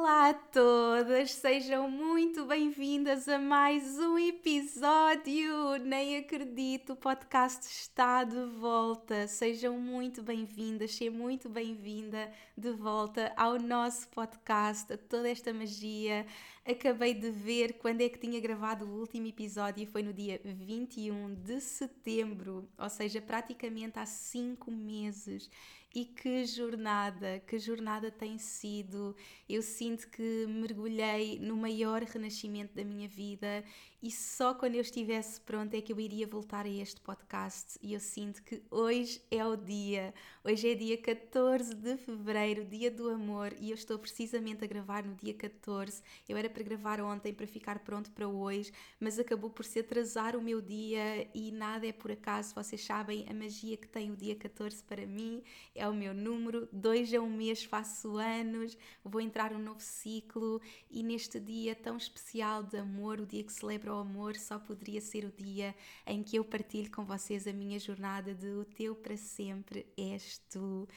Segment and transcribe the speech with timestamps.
[0.00, 5.76] Olá a todas, sejam muito bem-vindas a mais um episódio.
[5.84, 9.28] Nem acredito, o podcast está de volta.
[9.28, 16.24] Sejam muito bem-vindas, seja muito bem-vinda de volta ao nosso podcast, a toda esta magia.
[16.64, 21.34] Acabei de ver quando é que tinha gravado o último episódio, foi no dia 21
[21.34, 25.50] de setembro, ou seja, praticamente há cinco meses.
[25.92, 29.16] E que jornada, que jornada tem sido.
[29.48, 33.64] Eu sinto que mergulhei no maior renascimento da minha vida
[34.02, 37.78] e só quando eu estivesse pronta é que eu iria voltar a este podcast.
[37.82, 40.14] E eu sinto que hoje é o dia.
[40.42, 45.04] Hoje é dia 14 de fevereiro, dia do amor, e eu estou precisamente a gravar
[45.04, 46.02] no dia 14.
[46.26, 50.34] Eu era para gravar ontem para ficar pronto para hoje, mas acabou por se atrasar
[50.34, 52.54] o meu dia e nada é por acaso.
[52.54, 55.42] Vocês sabem a magia que tem o dia 14 para mim
[55.74, 56.66] é o meu número.
[56.72, 60.58] Dois é um mês, faço anos, vou entrar um novo ciclo
[60.90, 65.00] e neste dia tão especial de amor, o dia que celebra o amor só poderia
[65.00, 65.74] ser o dia
[66.06, 70.38] em que eu partilho com vocês a minha jornada de o teu para sempre és
[70.50, 70.88] tu.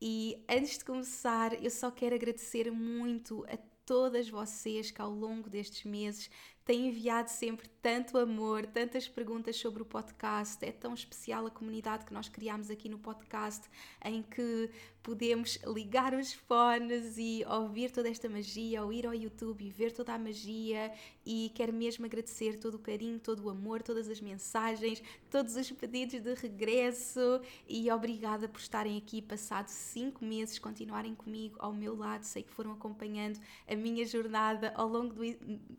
[0.00, 5.50] E antes de começar, eu só quero agradecer muito a todas vocês que ao longo
[5.50, 6.30] destes meses
[6.64, 10.64] têm enviado sempre tanto amor, tantas perguntas sobre o podcast.
[10.64, 13.68] É tão especial a comunidade que nós criamos aqui no podcast,
[14.04, 14.70] em que
[15.02, 19.92] podemos ligar os fones e ouvir toda esta magia, ou ir ao YouTube e ver
[19.92, 20.92] toda a magia.
[21.24, 25.70] E quero mesmo agradecer todo o carinho, todo o amor, todas as mensagens, todos os
[25.70, 27.40] pedidos de regresso.
[27.68, 32.24] E obrigada por estarem aqui, passado cinco meses, continuarem comigo ao meu lado.
[32.24, 35.22] Sei que foram acompanhando a minha jornada ao longo, do,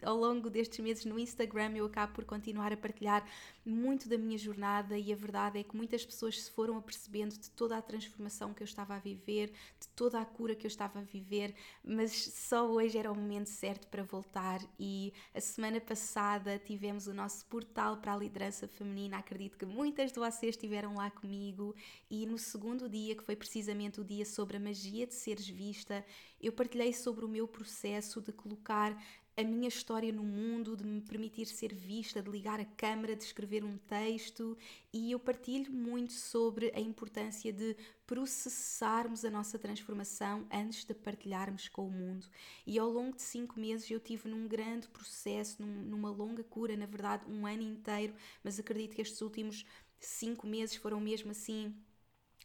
[0.03, 3.25] ao longo destes meses no Instagram eu acabo por continuar a partilhar
[3.65, 7.49] muito da minha jornada e a verdade é que muitas pessoas se foram apercebendo de
[7.51, 9.49] toda a transformação que eu estava a viver,
[9.79, 13.47] de toda a cura que eu estava a viver, mas só hoje era o momento
[13.47, 19.17] certo para voltar e a semana passada tivemos o nosso portal para a liderança feminina,
[19.17, 21.75] acredito que muitas de vocês estiveram lá comigo
[22.09, 26.03] e no segundo dia, que foi precisamente o dia sobre a magia de seres vista,
[26.41, 28.97] eu partilhei sobre o meu processo de colocar
[29.41, 33.23] a minha história no mundo, de me permitir ser vista, de ligar a câmara, de
[33.23, 34.57] escrever um texto
[34.93, 37.75] e eu partilho muito sobre a importância de
[38.05, 42.27] processarmos a nossa transformação antes de partilharmos com o mundo.
[42.65, 46.77] E ao longo de cinco meses eu tive num grande processo, num, numa longa cura,
[46.77, 48.13] na verdade um ano inteiro,
[48.43, 49.65] mas acredito que estes últimos
[49.99, 51.75] cinco meses foram mesmo assim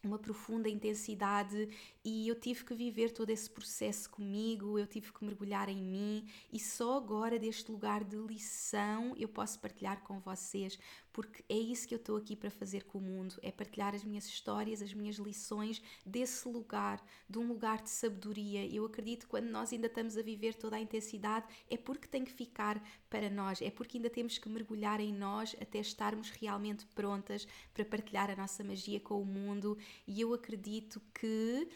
[0.03, 1.69] uma profunda intensidade
[2.09, 6.25] e eu tive que viver todo esse processo comigo, eu tive que mergulhar em mim
[6.53, 10.79] e só agora deste lugar de lição eu posso partilhar com vocês,
[11.11, 14.05] porque é isso que eu estou aqui para fazer com o mundo, é partilhar as
[14.05, 18.65] minhas histórias, as minhas lições desse lugar, de um lugar de sabedoria.
[18.65, 22.23] Eu acredito que quando nós ainda estamos a viver toda a intensidade é porque tem
[22.23, 26.85] que ficar para nós, é porque ainda temos que mergulhar em nós até estarmos realmente
[26.85, 31.67] prontas para partilhar a nossa magia com o mundo e eu acredito que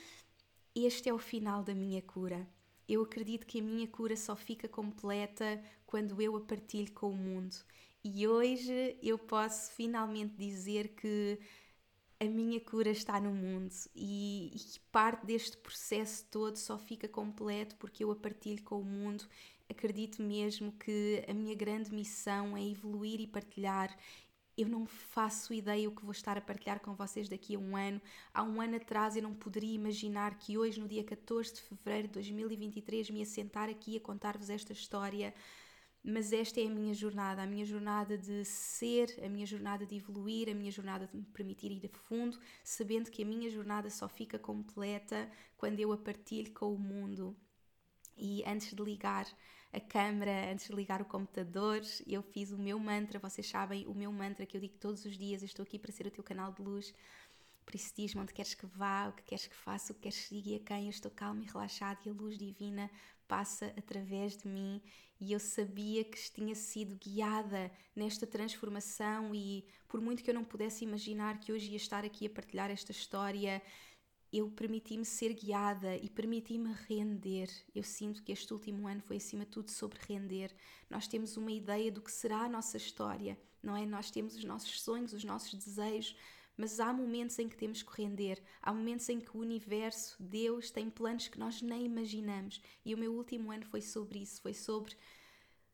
[0.75, 2.47] este é o final da minha cura.
[2.87, 7.15] Eu acredito que a minha cura só fica completa quando eu a partilho com o
[7.15, 7.55] mundo.
[8.03, 11.39] E hoje eu posso finalmente dizer que
[12.19, 17.75] a minha cura está no mundo e, e, parte deste processo todo só fica completo
[17.77, 19.25] porque eu a partilho com o mundo.
[19.69, 23.95] Acredito mesmo que a minha grande missão é evoluir e partilhar
[24.57, 27.75] eu não faço ideia o que vou estar a partilhar com vocês daqui a um
[27.75, 28.01] ano.
[28.33, 32.07] Há um ano atrás eu não poderia imaginar que hoje, no dia 14 de fevereiro
[32.07, 35.33] de 2023, me ia sentar aqui a contar-vos esta história.
[36.03, 39.95] Mas esta é a minha jornada, a minha jornada de ser, a minha jornada de
[39.95, 43.89] evoluir, a minha jornada de me permitir ir a fundo, sabendo que a minha jornada
[43.89, 47.38] só fica completa quando eu a partilho com o mundo.
[48.18, 49.27] E antes de ligar
[49.73, 53.19] a câmera, antes de ligar o computador, eu fiz o meu mantra.
[53.19, 56.07] Vocês sabem o meu mantra que eu digo todos os dias: estou aqui para ser
[56.07, 56.94] o teu canal de luz.
[57.65, 60.27] Por isso diz-me onde queres que vá, o que queres que faça, o que queres
[60.27, 60.83] que diga e a quem.
[60.85, 62.89] Eu estou calma e relaxada e a luz divina
[63.27, 64.81] passa através de mim
[65.18, 70.44] e eu sabia que tinha sido guiada nesta transformação e por muito que eu não
[70.44, 73.62] pudesse imaginar que hoje ia estar aqui a partilhar esta história,
[74.31, 77.50] eu permiti-me ser guiada e permiti-me render.
[77.75, 80.56] Eu sinto que este último ano foi acima de tudo sobre render.
[80.89, 83.86] Nós temos uma ideia do que será a nossa história, não é?
[83.86, 86.16] Nós temos os nossos sonhos, os nossos desejos,
[86.56, 90.69] mas há momentos em que temos que render, há momentos em que o universo, Deus,
[90.72, 92.62] tem planos que nós nem imaginamos.
[92.86, 94.95] E o meu último ano foi sobre isso, foi sobre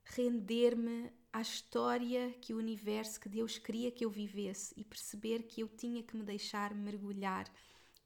[0.03, 5.62] render-me à história que o universo, que Deus queria que eu vivesse e perceber que
[5.62, 7.45] eu tinha que me deixar mergulhar.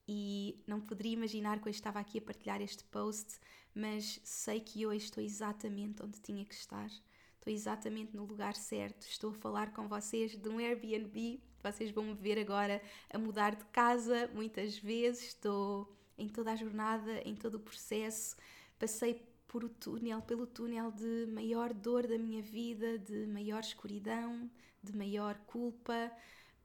[0.08, 3.40] E não poderia imaginar eu estava aqui a partilhar este post,
[3.74, 6.90] mas sei que hoje estou exatamente onde tinha que estar.
[7.36, 9.08] Estou exatamente no lugar certo.
[9.08, 13.56] Estou a falar com vocês de um Airbnb vocês vão me ver agora a mudar
[13.56, 15.28] de casa muitas vezes.
[15.28, 18.36] Estou em toda a jornada, em todo o processo.
[18.80, 24.50] Passei por o túnel, pelo túnel de maior dor da minha vida, de maior escuridão,
[24.82, 26.12] de maior culpa,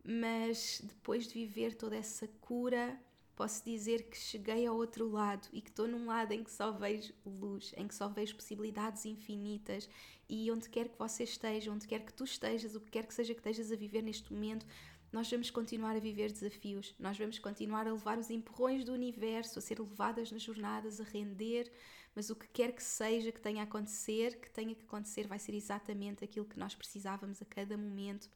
[0.03, 2.99] mas depois de viver toda essa cura,
[3.37, 6.73] posso dizer que cheguei ao outro lado e que estou num lado em que só
[6.73, 9.89] vejo luz, em que só vejo possibilidades infinitas
[10.29, 13.15] e onde quer que você esteja, onde quer que tu estejas, o que quer que
[13.15, 14.67] seja que estejas a viver neste momento,
[15.13, 19.59] nós vamos continuar a viver desafios, nós vamos continuar a levar os empurrões do universo,
[19.59, 21.71] a ser levadas nas jornadas, a render,
[22.15, 25.39] mas o que quer que seja que tenha a acontecer, que tenha que acontecer, vai
[25.39, 28.31] ser exatamente aquilo que nós precisávamos a cada momento.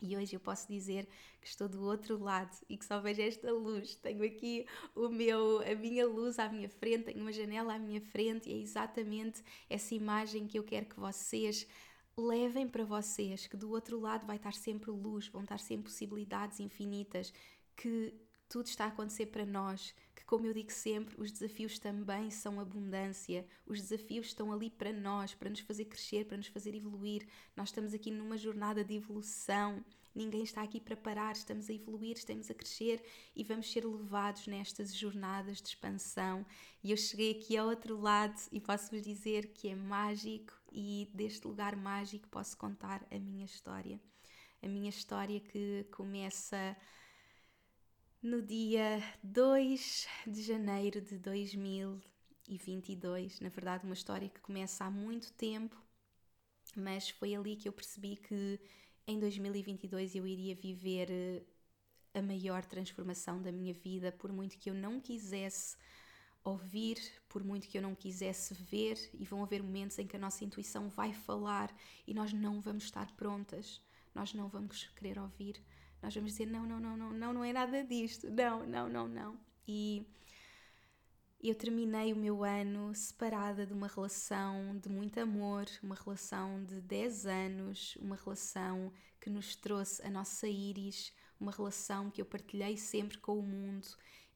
[0.00, 1.06] E hoje eu posso dizer
[1.40, 3.94] que estou do outro lado e que só vejo esta luz.
[3.96, 8.00] Tenho aqui o meu, a minha luz à minha frente, tenho uma janela à minha
[8.00, 11.66] frente e é exatamente essa imagem que eu quero que vocês
[12.16, 16.58] levem para vocês que do outro lado vai estar sempre luz, vão estar sempre possibilidades
[16.58, 17.32] infinitas,
[17.76, 18.12] que
[18.48, 22.58] tudo está a acontecer para nós, que como eu digo sempre, os desafios também são
[22.58, 27.26] abundância, os desafios estão ali para nós, para nos fazer crescer, para nos fazer evoluir.
[27.54, 29.84] Nós estamos aqui numa jornada de evolução.
[30.14, 33.04] Ninguém está aqui para parar, estamos a evoluir, estamos a crescer
[33.36, 36.44] e vamos ser levados nestas jornadas de expansão.
[36.82, 41.08] E eu cheguei aqui ao outro lado e posso vos dizer que é mágico, e
[41.14, 44.00] deste lugar mágico posso contar a minha história.
[44.62, 46.76] A minha história que começa
[48.22, 53.40] no dia 2 de janeiro de 2022.
[53.40, 55.80] Na verdade, uma história que começa há muito tempo,
[56.76, 58.60] mas foi ali que eu percebi que
[59.06, 61.42] em 2022 eu iria viver eh,
[62.12, 65.76] a maior transformação da minha vida, por muito que eu não quisesse
[66.42, 66.98] ouvir,
[67.28, 70.44] por muito que eu não quisesse ver, e vão haver momentos em que a nossa
[70.44, 71.72] intuição vai falar
[72.06, 73.80] e nós não vamos estar prontas,
[74.14, 75.62] nós não vamos querer ouvir,
[76.02, 79.08] nós vamos dizer: não, não, não, não, não, não é nada disto, não, não, não,
[79.08, 79.36] não.
[79.66, 80.06] E
[81.42, 86.80] eu terminei o meu ano separada de uma relação de muito amor, uma relação de
[86.80, 92.76] 10 anos, uma relação que nos trouxe a nossa íris, uma relação que eu partilhei
[92.76, 93.86] sempre com o mundo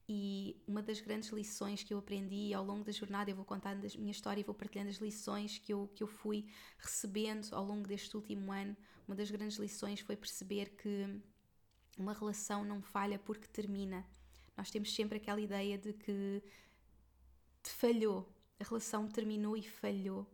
[0.08, 3.84] e uma das grandes lições que eu aprendi ao longo da jornada, eu vou contando
[3.84, 6.46] a minha história e vou partilhando as lições que eu, que eu fui
[6.78, 8.76] recebendo ao longo deste último ano.
[9.06, 11.20] Uma das grandes lições foi perceber que
[11.98, 14.06] uma relação não falha porque termina.
[14.56, 16.42] Nós temos sempre aquela ideia de que
[17.62, 18.28] falhou,
[18.60, 20.26] a relação terminou e falhou.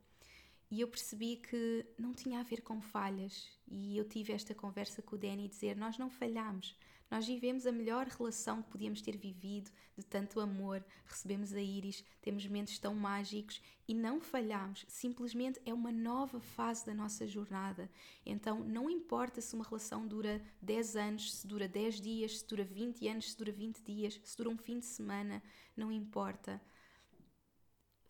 [0.70, 3.48] E eu percebi que não tinha a ver com falhas.
[3.66, 6.76] E eu tive esta conversa com o Danny dizer: Nós não falhamos,
[7.10, 12.04] nós vivemos a melhor relação que podíamos ter vivido, de tanto amor, recebemos a íris,
[12.20, 17.90] temos momentos tão mágicos e não falhamos, simplesmente é uma nova fase da nossa jornada.
[18.24, 22.62] Então, não importa se uma relação dura 10 anos, se dura 10 dias, se dura
[22.62, 25.42] 20 anos, se dura 20 dias, se dura um fim de semana,
[25.74, 26.60] não importa.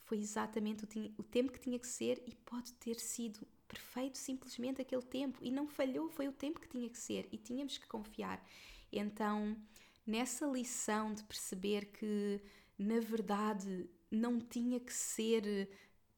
[0.01, 0.85] Foi exatamente
[1.19, 5.51] o, tempo que tinha que ser e pode ter sido perfeito simplesmente aquele tempo e
[5.51, 8.43] não falhou, foi o tempo que tinha que ser e tínhamos que confiar.
[8.93, 9.57] Então,
[10.07, 12.41] nessa lição de perceber que,
[12.79, 15.69] na verdade, não tinha que ser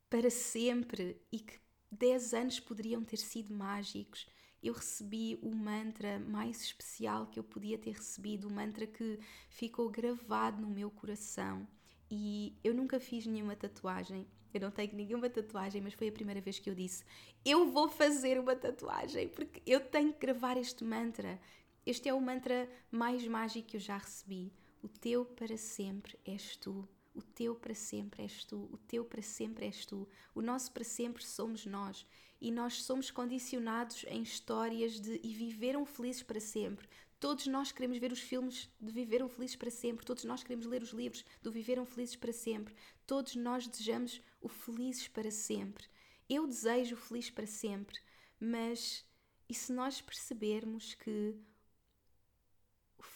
[0.09, 1.59] para sempre e que
[1.91, 4.27] 10 anos poderiam ter sido mágicos,
[4.63, 9.89] eu recebi o mantra mais especial que eu podia ter recebido, o mantra que ficou
[9.89, 11.67] gravado no meu coração.
[12.11, 16.41] E eu nunca fiz nenhuma tatuagem, eu não tenho nenhuma tatuagem, mas foi a primeira
[16.41, 17.05] vez que eu disse:
[17.45, 21.41] Eu vou fazer uma tatuagem, porque eu tenho que gravar este mantra.
[21.91, 24.53] Este é o mantra mais mágico que eu já recebi.
[24.81, 26.89] O teu para sempre és tu.
[27.13, 30.85] O teu para sempre és tu, o teu para sempre és tu, o nosso para
[30.85, 32.07] sempre somos nós.
[32.41, 36.89] E nós somos condicionados em histórias de e viveram felizes para sempre.
[37.19, 40.83] Todos nós queremos ver os filmes de Viveram Felizes para Sempre, todos nós queremos ler
[40.83, 42.73] os livros do Viveram Felizes para Sempre,
[43.05, 45.85] todos nós desejamos o Felizes para Sempre.
[46.29, 47.99] Eu desejo o Feliz para Sempre,
[48.39, 49.05] mas
[49.51, 51.35] e se nós percebermos que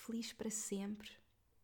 [0.04, 1.10] Feliz para Sempre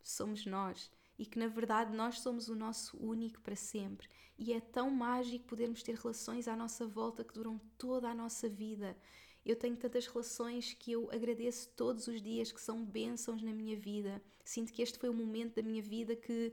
[0.02, 4.60] somos nós e que na verdade nós somos o nosso único para sempre e é
[4.60, 8.96] tão mágico podermos ter relações à nossa volta que duram toda a nossa vida
[9.44, 13.76] eu tenho tantas relações que eu agradeço todos os dias, que são bênçãos na minha
[13.76, 14.22] vida.
[14.44, 16.52] Sinto que este foi o momento da minha vida que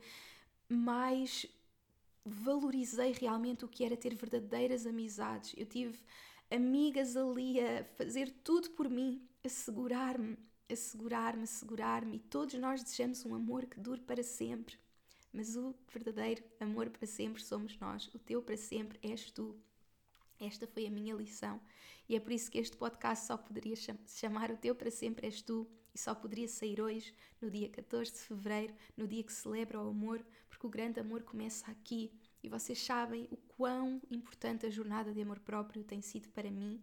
[0.70, 1.46] mais
[2.26, 5.54] valorizei realmente o que era ter verdadeiras amizades.
[5.58, 6.00] Eu tive
[6.50, 10.38] amigas ali a fazer tudo por mim, a segurar-me,
[10.70, 12.18] a segurar-me, a segurar-me.
[12.18, 14.78] E todos nós desejamos um amor que dure para sempre.
[15.32, 18.08] Mas o verdadeiro amor para sempre somos nós.
[18.14, 19.56] O teu para sempre és tu.
[20.40, 21.60] Esta foi a minha lição
[22.10, 25.42] e é por isso que este podcast só poderia chamar O Teu para Sempre És
[25.42, 29.82] Tu e só poderia sair hoje, no dia 14 de fevereiro, no dia que celebra
[29.82, 32.12] o amor, porque o grande amor começa aqui.
[32.42, 36.82] E vocês sabem o quão importante a jornada de amor próprio tem sido para mim.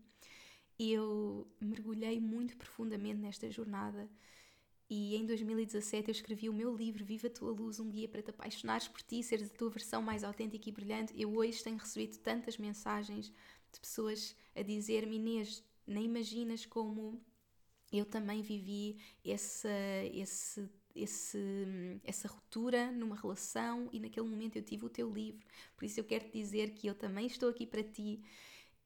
[0.78, 4.08] Eu mergulhei muito profundamente nesta jornada
[4.88, 8.22] e em 2017 eu escrevi o meu livro Viva a Tua Luz, um guia para
[8.22, 11.14] te apaixonares por ti, seres a tua versão mais autêntica e brilhante.
[11.16, 13.32] Eu hoje tenho recebido tantas mensagens
[13.72, 17.20] de pessoas a dizer-me, Inês, nem imaginas como
[17.92, 19.68] eu também vivi essa,
[20.12, 25.46] esse, esse, essa ruptura numa relação e naquele momento eu tive o teu livro.
[25.76, 28.20] Por isso eu quero te dizer que eu também estou aqui para ti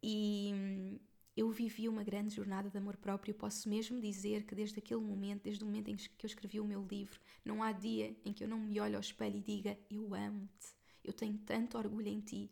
[0.02, 1.00] e
[1.38, 3.32] eu vivi uma grande jornada de amor próprio.
[3.32, 6.64] Posso mesmo dizer que desde aquele momento, desde o momento em que eu escrevi o
[6.64, 9.78] meu livro, não há dia em que eu não me olhe ao espelho e diga:
[9.88, 12.50] Eu amo-te, eu tenho tanto orgulho em ti,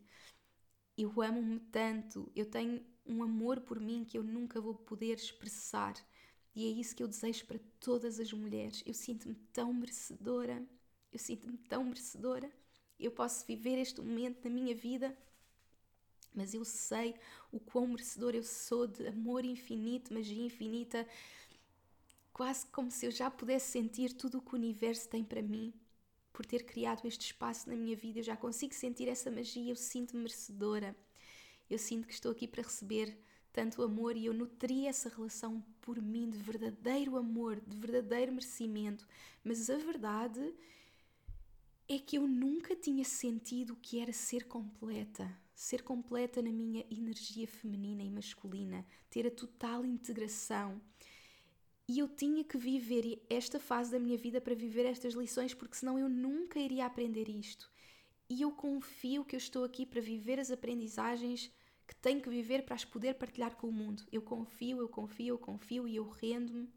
[0.97, 5.93] eu amo-me tanto, eu tenho um amor por mim que eu nunca vou poder expressar.
[6.55, 8.81] E é isso que eu desejo para todas as mulheres.
[8.85, 10.65] Eu sinto-me tão merecedora,
[11.11, 12.49] eu sinto-me tão merecedora.
[12.97, 15.15] Eu posso viver este momento na minha vida
[16.37, 17.15] mas eu sei
[17.51, 21.05] o quão merecedor eu sou de amor infinito, magia infinita,
[22.31, 25.73] quase como se eu já pudesse sentir tudo o que o universo tem para mim.
[26.31, 29.75] Por ter criado este espaço na minha vida, eu já consigo sentir essa magia, eu
[29.75, 30.95] sinto-me merecedora.
[31.67, 33.17] Eu sinto que estou aqui para receber
[33.51, 39.07] tanto amor e eu nutri essa relação por mim de verdadeiro amor, de verdadeiro merecimento.
[39.43, 40.53] Mas a verdade
[41.89, 46.85] é que eu nunca tinha sentido o que era ser completa ser completa na minha
[46.91, 50.79] energia feminina e masculina, ter a total integração.
[51.87, 55.75] E eu tinha que viver esta fase da minha vida para viver estas lições, porque
[55.75, 57.71] senão eu nunca iria aprender isto.
[58.29, 61.51] E eu confio que eu estou aqui para viver as aprendizagens
[61.87, 64.03] que tenho que viver para as poder partilhar com o mundo.
[64.11, 66.69] Eu confio, eu confio, eu confio e eu rendo-me.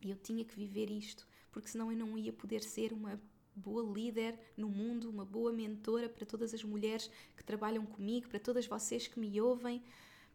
[0.00, 3.20] E eu tinha que viver isto, porque senão eu não ia poder ser uma
[3.58, 8.38] boa líder no mundo, uma boa mentora para todas as mulheres que trabalham comigo, para
[8.38, 9.82] todas vocês que me ouvem,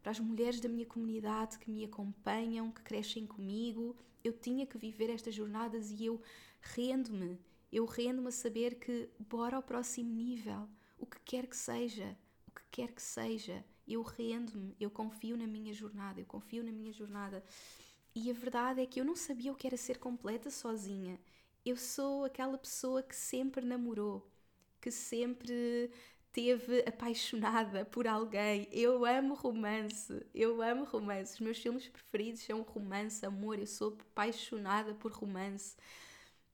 [0.01, 3.95] para as mulheres da minha comunidade que me acompanham, que crescem comigo.
[4.23, 6.21] Eu tinha que viver estas jornadas e eu
[6.61, 7.39] rendo-me.
[7.71, 10.67] Eu rendo-me a saber que bora ao próximo nível,
[10.99, 12.15] o que quer que seja,
[12.47, 13.63] o que quer que seja.
[13.87, 17.43] Eu rendo-me, eu confio na minha jornada, eu confio na minha jornada.
[18.15, 21.19] E a verdade é que eu não sabia o que era ser completa sozinha
[21.65, 24.29] eu sou aquela pessoa que sempre namorou,
[24.81, 25.91] que sempre
[26.31, 28.67] teve apaixonada por alguém.
[28.71, 31.35] Eu amo romance, eu amo romance.
[31.35, 33.59] Os meus filmes preferidos são romance, amor.
[33.59, 35.75] Eu sou apaixonada por romance.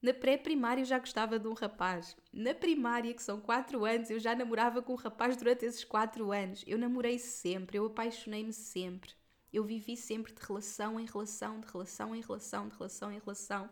[0.02, 2.16] Na pré-primária eu já gostava de um rapaz.
[2.32, 6.32] Na primária, que são 4 anos, eu já namorava com um rapaz durante esses 4
[6.32, 6.64] anos.
[6.66, 9.12] Eu namorei sempre, eu apaixonei-me sempre.
[9.52, 13.68] Eu vivi sempre de relação em relação, de relação em relação, de relação em relação.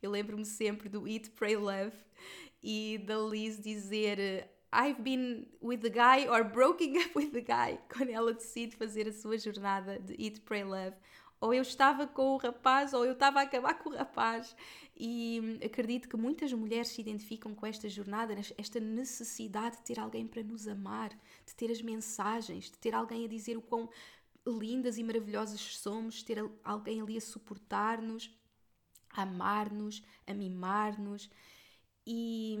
[0.00, 1.96] Eu lembro-me sempre do Eat, Pray, Love
[2.62, 7.78] e da Liz dizer I've been with the guy or broken up with the guy
[7.92, 10.96] quando ela decide fazer a sua jornada de Eat, Pray, Love.
[11.40, 14.56] Ou eu estava com o rapaz ou eu estava a acabar com o rapaz.
[14.96, 20.26] E acredito que muitas mulheres se identificam com esta jornada, esta necessidade de ter alguém
[20.26, 21.10] para nos amar,
[21.46, 23.88] de ter as mensagens, de ter alguém a dizer o quão
[24.44, 28.30] lindas e maravilhosas somos, ter alguém ali a suportar-nos
[29.22, 31.30] amar-nos, a mimar-nos
[32.06, 32.56] e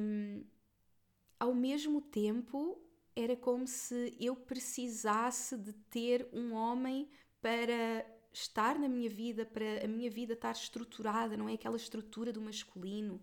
[1.38, 2.80] ao mesmo tempo
[3.14, 7.08] era como se eu precisasse de ter um homem
[7.40, 12.32] para estar na minha vida, para a minha vida estar estruturada, não é aquela estrutura
[12.32, 13.20] do masculino.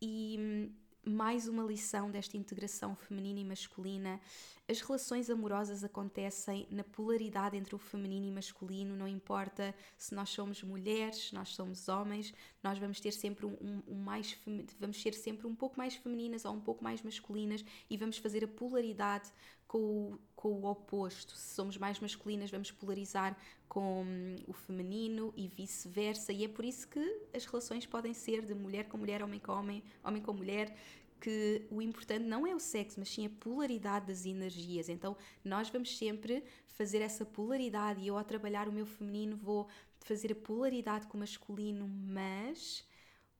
[0.00, 0.70] E
[1.08, 4.20] mais uma lição desta integração feminina e masculina.
[4.68, 10.30] As relações amorosas acontecem na polaridade entre o feminino e masculino, não importa se nós
[10.30, 14.36] somos mulheres, se nós somos homens, nós vamos ter sempre um, um, um mais
[14.80, 18.42] vamos ser sempre um pouco mais femininas ou um pouco mais masculinas e vamos fazer
[18.42, 19.30] a polaridade
[19.66, 21.36] com o, com o oposto.
[21.36, 23.36] Se somos mais masculinas, vamos polarizar
[23.68, 26.32] com hum, o feminino e vice-versa.
[26.32, 27.00] E é por isso que
[27.34, 30.76] as relações podem ser de mulher com mulher, homem com homem, homem com mulher,
[31.20, 34.88] que o importante não é o sexo, mas sim a polaridade das energias.
[34.88, 39.66] Então, nós vamos sempre fazer essa polaridade e eu, ao trabalhar o meu feminino, vou
[40.00, 42.84] fazer a polaridade com o masculino, mas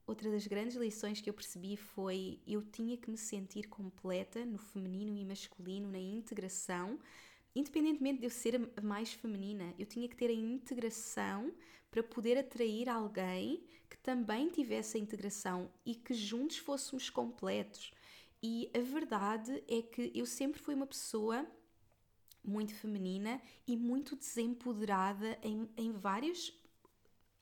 [0.07, 4.59] outra das grandes lições que eu percebi foi eu tinha que me sentir completa no
[4.59, 6.99] feminino e masculino, na integração,
[7.55, 11.53] independentemente de eu ser mais feminina, eu tinha que ter a integração
[11.91, 17.93] para poder atrair alguém que também tivesse a integração e que juntos fôssemos completos.
[18.43, 21.47] E a verdade é que eu sempre fui uma pessoa
[22.45, 26.53] muito feminina e muito desempoderada em, em várias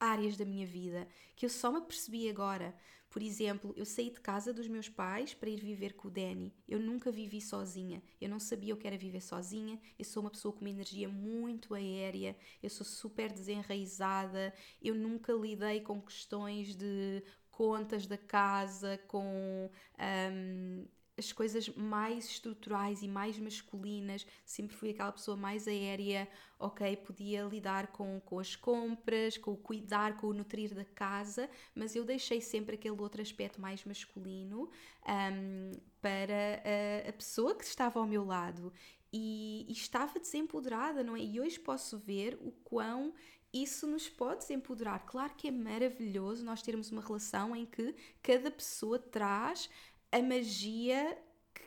[0.04, 2.74] áreas da minha vida que eu só me percebi agora.
[3.10, 6.52] Por exemplo, eu saí de casa dos meus pais para ir viver com o Danny.
[6.66, 8.02] Eu nunca vivi sozinha.
[8.20, 9.80] Eu não sabia o que era viver sozinha.
[9.96, 12.36] Eu sou uma pessoa com uma energia muito aérea.
[12.60, 14.52] Eu sou super desenraizada.
[14.82, 19.70] Eu nunca lidei com questões de contas da casa, com
[20.00, 26.28] um, as coisas mais estruturais e mais masculinas, sempre fui aquela pessoa mais aérea,
[26.58, 31.48] ok, podia lidar com, com as compras, com o cuidar, com o nutrir da casa,
[31.74, 34.70] mas eu deixei sempre aquele outro aspecto mais masculino
[35.06, 36.62] um, para
[37.04, 38.72] a, a, pessoa que estava ao meu lado
[39.12, 41.20] e, e estava desempoderada, não é?
[41.20, 43.14] E hoje posso ver o quão
[43.52, 45.06] isso nos pode desempoderar.
[45.06, 49.70] Claro que é maravilhoso nós termos uma relação em que cada pessoa traz
[50.14, 51.18] a magia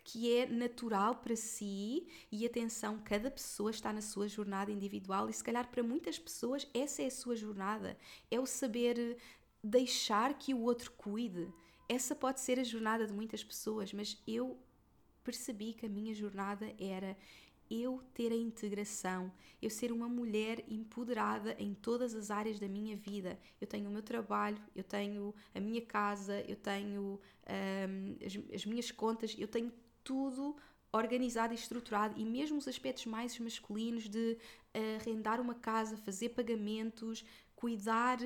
[0.06, 5.34] que é natural para si e atenção, cada pessoa está na sua jornada individual e
[5.34, 7.98] se calhar para muitas pessoas essa é a sua jornada,
[8.32, 9.18] é o saber
[9.62, 11.54] deixar que o outro cuide.
[11.90, 14.58] Essa pode ser a jornada de muitas pessoas, mas eu
[15.26, 17.18] percebi que a minha jornada era
[17.70, 22.96] eu ter a integração, eu ser uma mulher empoderada em todas as áreas da minha
[22.96, 23.40] vida.
[23.60, 28.66] Eu tenho o meu trabalho, eu tenho a minha casa, eu tenho um, as, as
[28.66, 29.72] minhas contas, eu tenho
[30.04, 30.56] tudo
[30.92, 34.38] organizado e estruturado e mesmo os aspectos mais masculinos de
[35.00, 37.26] arrendar uma casa, fazer pagamentos,
[37.56, 38.20] cuidar,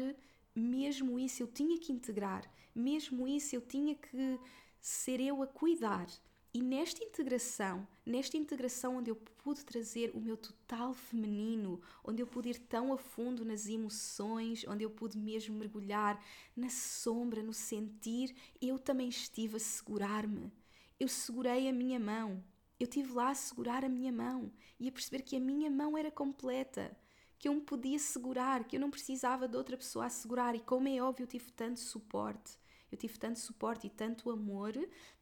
[0.56, 2.43] mesmo isso eu tinha que integrar,
[2.75, 4.39] mesmo isso eu tinha que
[4.80, 6.08] ser eu a cuidar.
[6.53, 12.27] E nesta integração, nesta integração onde eu pude trazer o meu total feminino, onde eu
[12.27, 16.21] pude ir tão a fundo nas emoções, onde eu pude mesmo mergulhar
[16.53, 20.51] na sombra, no sentir, eu também estive a segurar-me.
[20.99, 22.43] Eu segurei a minha mão.
[22.77, 25.97] Eu tive lá a segurar a minha mão e a perceber que a minha mão
[25.97, 26.97] era completa,
[27.39, 30.53] que eu me podia segurar, que eu não precisava de outra pessoa a segurar.
[30.53, 32.59] E como é óbvio, eu tive tanto suporte
[32.91, 34.73] eu tive tanto suporte e tanto amor,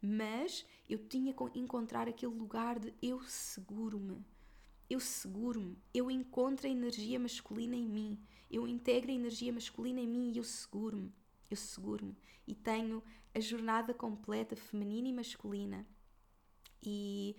[0.01, 4.25] mas eu tinha que encontrar aquele lugar de eu seguro-me.
[4.89, 10.07] Eu seguro-me, eu encontro a energia masculina em mim, eu integro a energia masculina em
[10.07, 11.13] mim e eu seguro-me,
[11.47, 12.17] eu seguro-me.
[12.47, 13.03] E tenho
[13.35, 15.85] a jornada completa feminina e masculina.
[16.81, 17.35] E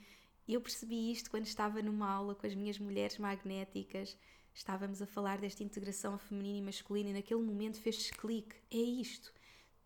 [0.46, 4.16] eu percebi isto quando estava numa aula com as minhas mulheres magnéticas,
[4.54, 9.32] estávamos a falar desta integração feminina e masculina e naquele momento fez clique, é isto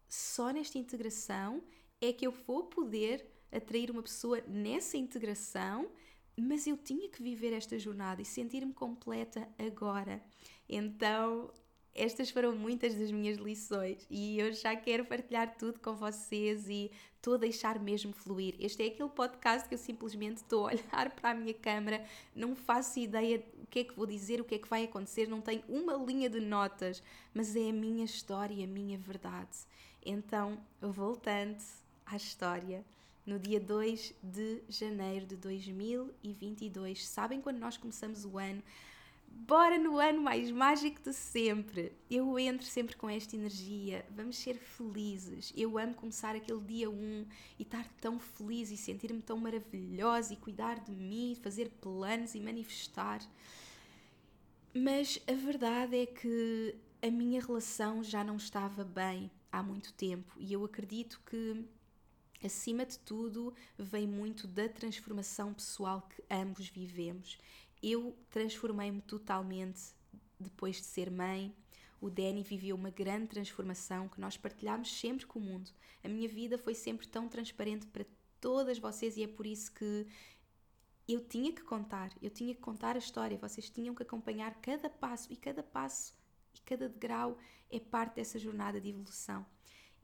[0.09, 1.63] só nesta integração
[2.01, 5.89] é que eu vou poder atrair uma pessoa nessa integração,
[6.37, 10.23] mas eu tinha que viver esta jornada e sentir-me completa agora.
[10.69, 11.51] Então,
[11.95, 16.91] estas foram muitas das minhas lições e eu já quero partilhar tudo com vocês e
[17.25, 18.55] estou a deixar mesmo fluir.
[18.61, 22.05] Este é aquele podcast que eu simplesmente estou a olhar para a minha câmera,
[22.37, 25.27] não faço ideia o que é que vou dizer, o que é que vai acontecer,
[25.27, 29.57] não tenho uma linha de notas, mas é a minha história, a minha verdade.
[30.05, 31.57] Então, voltando
[32.05, 32.85] à história,
[33.25, 38.63] no dia 2 de janeiro de 2022, sabem quando nós começamos o ano?
[39.37, 41.93] Bora no ano mais mágico de sempre!
[42.09, 45.53] Eu entro sempre com esta energia, vamos ser felizes.
[45.57, 47.27] Eu amo começar aquele dia 1
[47.59, 52.41] e estar tão feliz e sentir-me tão maravilhosa e cuidar de mim, fazer planos e
[52.41, 53.21] manifestar.
[54.73, 60.33] Mas a verdade é que a minha relação já não estava bem há muito tempo
[60.39, 61.67] e eu acredito que
[62.43, 67.39] acima de tudo vem muito da transformação pessoal que ambos vivemos.
[67.87, 69.93] Eu transformei-me totalmente
[70.41, 71.55] depois de ser mãe,
[72.01, 75.71] O Danny viveu uma grande transformação que nós partilhámos sempre com o mundo.
[76.03, 78.07] A minha vida foi sempre tão transparente para
[78.41, 80.07] todas vocês e é por isso que
[81.07, 84.89] eu tinha que contar, eu tinha que contar a história, vocês tinham que acompanhar cada
[84.89, 86.15] passo e cada passo
[86.55, 87.37] e cada degrau
[87.71, 89.45] é parte dessa jornada de evolução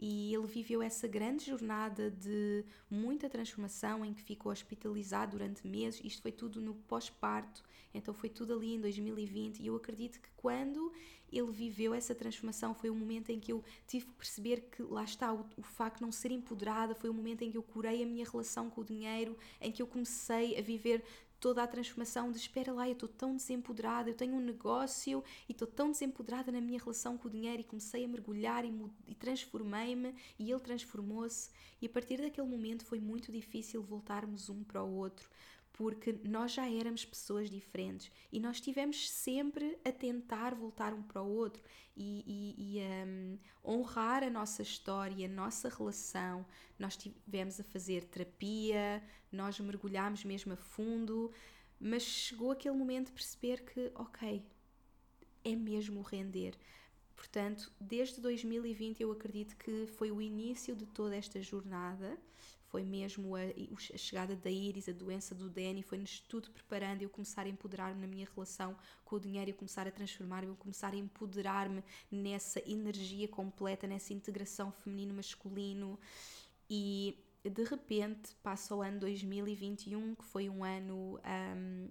[0.03, 6.01] e ele viveu essa grande jornada de muita transformação em que ficou hospitalizado durante meses.
[6.03, 9.61] Isto foi tudo no pós-parto, então foi tudo ali em 2020.
[9.61, 10.91] E eu acredito que quando
[11.31, 15.05] ele viveu essa transformação foi o momento em que eu tive que perceber que lá
[15.05, 18.03] está o, o facto de não ser empoderada, foi o momento em que eu curei
[18.03, 21.05] a minha relação com o dinheiro, em que eu comecei a viver
[21.41, 25.53] toda a transformação de espera lá, eu estou tão desempoderada, eu tenho um negócio e
[25.53, 28.73] estou tão desempoderada na minha relação com o dinheiro e comecei a mergulhar e,
[29.09, 31.51] e transformei-me e ele transformou-se.
[31.81, 35.29] E a partir daquele momento foi muito difícil voltarmos um para o outro
[35.81, 41.23] porque nós já éramos pessoas diferentes e nós tivemos sempre a tentar voltar um para
[41.23, 41.63] o outro
[41.97, 46.45] e, e, e um, honrar a nossa história, a nossa relação.
[46.79, 51.33] Nós tivemos a fazer terapia, nós mergulhámos mesmo a fundo,
[51.81, 54.45] mas chegou aquele momento de perceber que, ok,
[55.43, 56.59] é mesmo render.
[57.17, 62.21] Portanto, desde 2020 eu acredito que foi o início de toda esta jornada
[62.71, 67.11] foi mesmo a, a, chegada da Iris, a doença do Danny, foi-nos tudo preparando eu
[67.11, 70.95] começar a empoderar-me na minha relação com o dinheiro, eu começar a transformar-me, eu começar
[70.95, 75.99] a empoderar-me nessa energia completa, nessa integração feminino-masculino.
[76.69, 81.89] E de repente passa o ano 2021, que foi um ano um,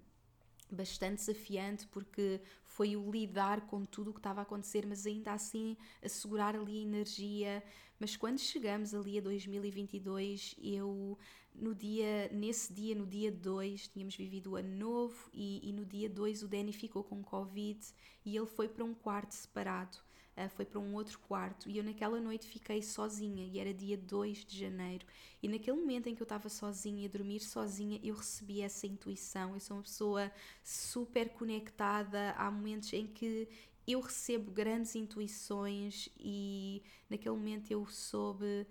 [0.72, 5.34] bastante desafiante porque foi o lidar com tudo o que estava a acontecer, mas ainda
[5.34, 7.64] assim assegurar ali energia.
[8.00, 11.18] Mas quando chegamos ali a 2022, eu
[11.54, 15.86] no dia, nesse dia, no dia 2, tínhamos vivido o ano novo e, e no
[15.86, 17.80] dia 2 o Danny ficou com Covid
[18.26, 19.98] e ele foi para um quarto separado.
[20.40, 23.98] Uh, foi para um outro quarto e eu naquela noite fiquei sozinha e era dia
[23.98, 25.06] 2 de janeiro.
[25.44, 29.54] E naquele momento em que eu estava sozinha a dormir sozinha eu recebi essa intuição.
[29.54, 30.32] Eu sou uma pessoa
[30.64, 32.32] super conectada.
[32.38, 33.50] Há momentos em que
[33.86, 38.66] eu recebo grandes intuições e naquele momento eu soube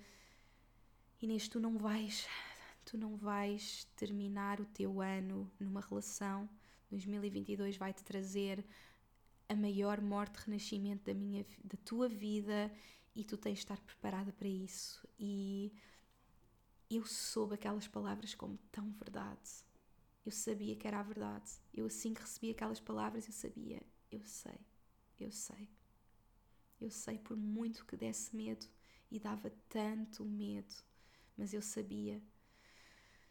[1.21, 2.27] Inês, tu não vais
[2.87, 6.49] tu não vais terminar o teu ano numa relação.
[6.91, 8.65] 2022 vai te trazer
[9.49, 12.73] a maior morte renascimento da minha da tua vida
[13.15, 15.09] e tu tens de estar preparada para isso.
[15.19, 15.73] E
[16.91, 19.51] eu soube aquelas palavras como tão verdade.
[20.25, 21.51] Eu sabia que era a verdade.
[21.73, 23.83] Eu assim que recebi aquelas palavras eu sabia.
[24.11, 24.61] Eu sei.
[25.19, 25.69] Eu sei.
[26.81, 28.67] Eu sei por muito que desse medo
[29.11, 30.75] e dava tanto medo
[31.39, 32.21] mas eu sabia.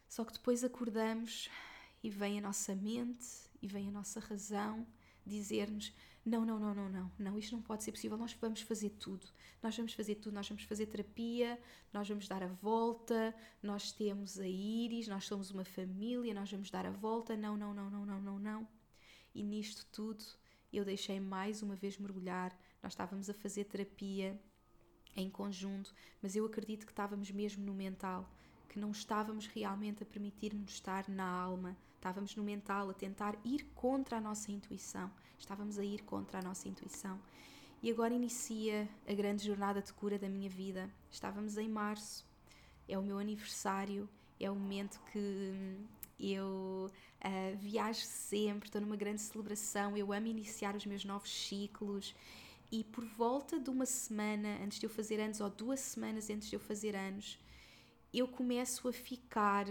[0.08, 1.50] Só que depois acordamos
[2.02, 3.28] e vem a nossa mente
[3.62, 4.88] e vem a nossa razão
[5.28, 5.94] dizer-nos:
[6.26, 9.28] não, não, não, não, não, não, isto não pode ser possível, nós vamos fazer tudo,
[9.62, 11.60] nós vamos fazer tudo, nós vamos fazer terapia,
[11.94, 16.70] nós vamos dar a volta, nós temos a Iris, nós somos uma família, nós vamos
[16.70, 18.68] dar a volta, não, não, não, não, não, não, não.
[19.34, 20.24] E nisto tudo
[20.72, 24.40] eu deixei mais uma vez mergulhar, nós estávamos a fazer terapia
[25.16, 28.30] em conjunto, mas eu acredito que estávamos mesmo no mental,
[28.70, 33.66] que não estávamos realmente a permitir-nos estar na alma, estávamos no mental a tentar ir
[33.76, 37.20] contra a nossa intuição, estávamos a ir contra a nossa intuição.
[37.82, 40.90] E agora inicia a grande jornada de cura da minha vida.
[41.12, 42.26] Estávamos em março,
[42.88, 45.78] é o meu aniversário, é o momento que
[46.20, 52.16] eu uh, viajo sempre, estou numa grande celebração, eu amo iniciar os meus novos ciclos.
[52.72, 56.50] E por volta de uma semana antes de eu fazer anos, ou duas semanas antes
[56.50, 57.40] de eu fazer anos,
[58.14, 59.68] eu começo a ficar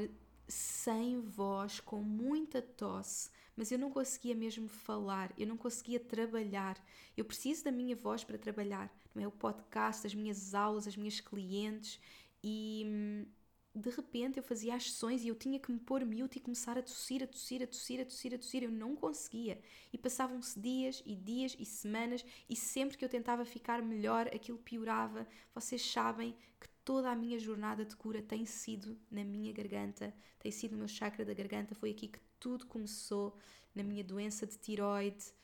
[0.49, 6.83] sem voz, com muita tosse, mas eu não conseguia mesmo falar, eu não conseguia trabalhar.
[7.17, 9.27] Eu preciso da minha voz para trabalhar, não é?
[9.27, 11.99] O podcast, as minhas aulas, as minhas clientes
[12.43, 13.27] e hum,
[13.75, 16.79] de repente eu fazia as sessões e eu tinha que me pôr mute e começar
[16.79, 18.63] a tossir, a tossir, a tossir, a tossir, a tossir.
[18.63, 19.61] Eu não conseguia.
[19.93, 24.59] E passavam-se dias e dias e semanas e sempre que eu tentava ficar melhor, aquilo
[24.59, 25.27] piorava.
[25.55, 30.53] Vocês sabem que toda a minha jornada de cura tem sido na minha garganta, tem
[30.53, 31.75] sido no meu chakra da garganta.
[31.75, 33.37] Foi aqui que tudo começou,
[33.75, 35.35] na minha doença de tiroide.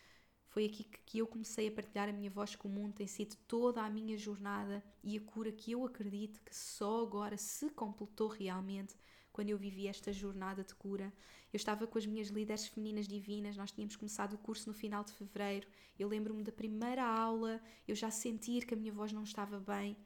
[0.46, 2.94] Foi aqui que eu comecei a partilhar a minha voz com o mundo.
[2.94, 7.36] Tem sido toda a minha jornada e a cura que eu acredito que só agora
[7.36, 8.94] se completou realmente
[9.32, 11.12] quando eu vivi esta jornada de cura.
[11.52, 15.02] Eu estava com as minhas líderes femininas divinas, nós tínhamos começado o curso no final
[15.02, 15.66] de fevereiro.
[15.98, 19.96] Eu lembro-me da primeira aula, eu já sentir que a minha voz não estava bem.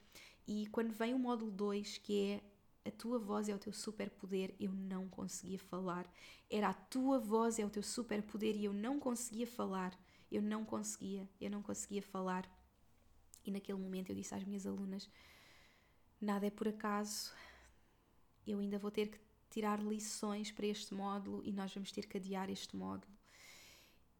[0.46, 4.54] E quando vem o módulo 2, que é a tua voz é o teu superpoder,
[4.60, 6.08] eu não conseguia falar.
[6.48, 9.98] Era a tua voz é o teu superpoder e eu não conseguia falar.
[10.30, 12.48] Eu não conseguia, eu não conseguia falar.
[13.44, 15.10] E naquele momento eu disse às minhas alunas:
[16.20, 17.32] nada é por acaso,
[18.46, 19.18] eu ainda vou ter que
[19.50, 23.12] tirar lições para este módulo e nós vamos ter que adiar este módulo.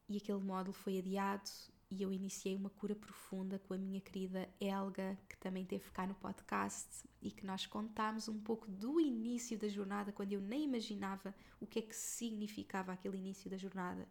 [0.08, 1.50] E aquele módulo foi adiado
[1.90, 6.06] e eu iniciei uma cura profunda com a minha querida Elga, que também teve cá
[6.06, 10.64] no podcast e que nós contámos um pouco do início da jornada, quando eu nem
[10.64, 14.08] imaginava o que é que significava aquele início da jornada.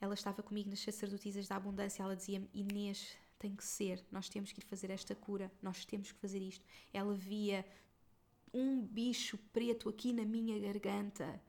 [0.00, 4.50] Ela estava comigo nas sacerdotisas da abundância, ela dizia-me: Inês, tem que ser, nós temos
[4.50, 6.64] que ir fazer esta cura, nós temos que fazer isto.
[6.92, 7.64] Ela via
[8.52, 11.42] um bicho preto aqui na minha garganta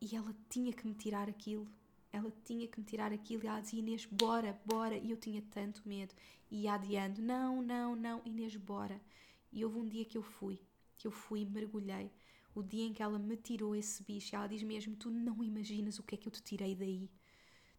[0.00, 1.68] e ela tinha que me tirar aquilo.
[2.16, 4.96] Ela tinha que me tirar aquilo e ela dizia: Inês, bora, bora.
[4.96, 6.14] E eu tinha tanto medo.
[6.50, 8.98] E ia adiando: Não, não, não, Inês, bora.
[9.52, 10.58] E houve um dia que eu fui,
[10.96, 12.10] que eu fui e mergulhei.
[12.54, 15.98] O dia em que ela me tirou esse bicho, ela diz mesmo: Tu não imaginas
[15.98, 17.10] o que é que eu te tirei daí.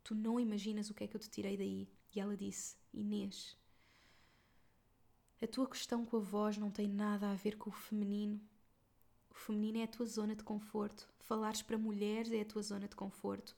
[0.04, 1.90] Tu não imaginas o que é que eu te tirei daí.
[2.14, 3.58] E ela disse: Inês,
[5.42, 8.40] a tua questão com a voz não tem nada a ver com o feminino.
[9.32, 11.10] O feminino é a tua zona de conforto.
[11.22, 13.56] Falares para mulheres é a tua zona de conforto.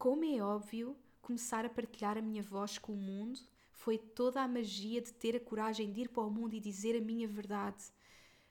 [0.00, 3.38] Como é óbvio, começar a partilhar a minha voz com o mundo
[3.70, 6.96] foi toda a magia de ter a coragem de ir para o mundo e dizer
[6.96, 7.84] a minha verdade.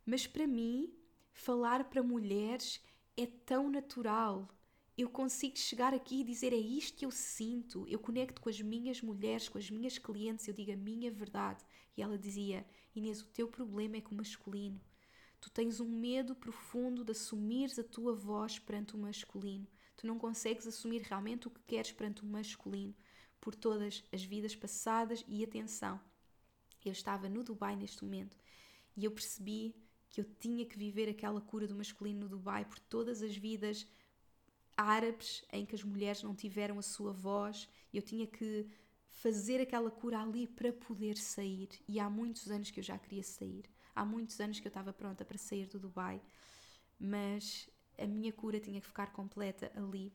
[0.06, 0.94] Mas para mim,
[1.34, 2.80] falar para mulheres
[3.18, 4.48] é tão natural
[4.96, 8.62] eu consigo chegar aqui e dizer é isto que eu sinto, eu conecto com as
[8.62, 11.64] minhas mulheres, com as minhas clientes, eu digo a minha verdade.
[11.98, 14.80] E ela dizia: Inês, o teu problema é com o masculino.
[15.42, 19.66] Tu tens um medo profundo de assumires a tua voz perante o masculino.
[20.00, 22.96] Tu não consegues assumir realmente o que queres perante o masculino,
[23.42, 26.00] por todas as vidas passadas e atenção.
[26.86, 28.38] Eu estava no Dubai neste momento
[28.96, 29.76] e eu percebi
[30.10, 33.86] que eu tinha que viver aquela cura do masculino no Dubai por todas as vidas
[34.78, 38.70] árabes em que as mulheres não tiveram a sua voz, eu tinha que
[39.10, 41.68] fazer aquela cura ali para poder sair.
[41.90, 43.66] E há muitos anos que eu já queria sair.
[43.94, 46.22] Há muitos anos que eu estava pronta para sair do Dubai,
[46.98, 50.14] mas a minha cura tinha que ficar completa ali.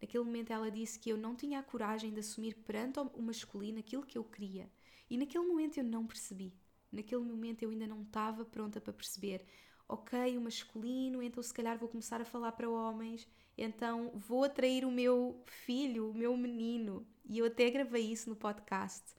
[0.00, 3.78] Naquele momento ela disse que eu não tinha a coragem de assumir perante o masculino
[3.78, 4.70] aquilo que eu queria.
[5.10, 6.54] E naquele momento eu não percebi.
[6.90, 9.44] Naquele momento eu ainda não estava pronta para perceber.
[9.88, 13.26] Ok, o masculino, então se calhar vou começar a falar para homens
[13.58, 17.04] então vou atrair o meu filho, o meu menino.
[17.28, 19.12] E eu até gravei isso no podcast.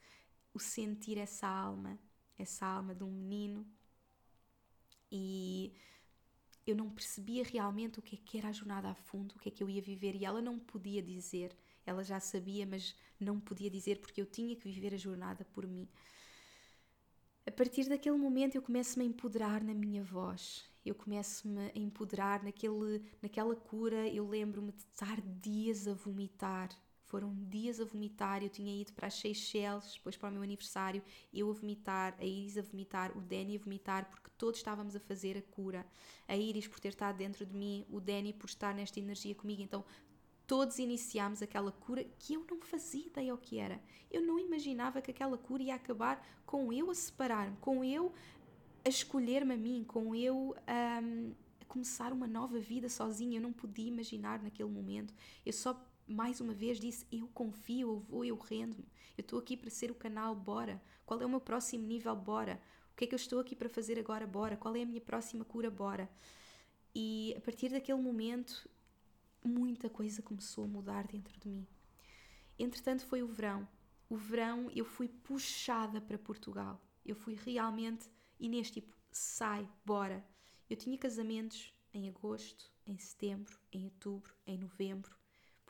[0.54, 1.98] O sentir essa alma,
[2.38, 3.66] essa alma de um menino.
[5.12, 5.74] E
[6.66, 9.48] eu não percebia realmente o que é que era a jornada a fundo, o que
[9.48, 10.14] é que eu ia viver.
[10.14, 11.56] E ela não podia dizer.
[11.84, 15.66] Ela já sabia, mas não podia dizer porque eu tinha que viver a jornada por
[15.66, 15.88] mim.
[17.46, 22.42] A partir daquele momento eu começo-me a empoderar na minha voz eu começo-me a empoderar
[22.42, 24.08] naquele, naquela cura.
[24.08, 26.70] Eu lembro-me de estar dias a vomitar.
[27.10, 28.40] Foram dias a vomitar.
[28.40, 31.02] Eu tinha ido para as Seychelles, depois para o meu aniversário,
[31.34, 35.00] eu a vomitar, a Iris a vomitar, o Danny a vomitar, porque todos estávamos a
[35.00, 35.84] fazer a cura.
[36.28, 39.60] A Iris por ter estado dentro de mim, o Danny por estar nesta energia comigo.
[39.60, 39.84] Então
[40.46, 43.80] todos iniciámos aquela cura que eu não fazia ideia o que era.
[44.08, 48.12] Eu não imaginava que aquela cura ia acabar com eu a separar-me, com eu
[48.84, 50.54] a escolher-me a mim, com eu
[51.02, 53.38] um, a começar uma nova vida sozinha.
[53.38, 55.12] Eu não podia imaginar naquele momento.
[55.44, 55.74] Eu só
[56.10, 58.88] mais uma vez disse: Eu confio, eu vou, eu rendo-me.
[59.16, 60.82] Eu estou aqui para ser o canal, bora.
[61.06, 62.60] Qual é o meu próximo nível, bora.
[62.92, 64.56] O que é que eu estou aqui para fazer agora, bora.
[64.56, 66.10] Qual é a minha próxima cura, bora.
[66.94, 68.68] E a partir daquele momento,
[69.44, 71.66] muita coisa começou a mudar dentro de mim.
[72.58, 73.66] Entretanto, foi o verão.
[74.08, 76.80] O verão eu fui puxada para Portugal.
[77.06, 80.24] Eu fui realmente Inês, tipo, sai, bora.
[80.68, 85.19] Eu tinha casamentos em agosto, em setembro, em outubro, em novembro.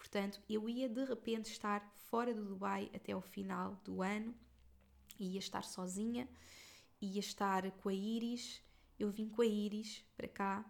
[0.01, 4.35] Portanto, eu ia de repente estar fora do Dubai até o final do ano,
[5.19, 6.27] ia estar sozinha,
[7.03, 8.63] ia estar com a Iris.
[8.99, 10.65] Eu vim com a Iris para cá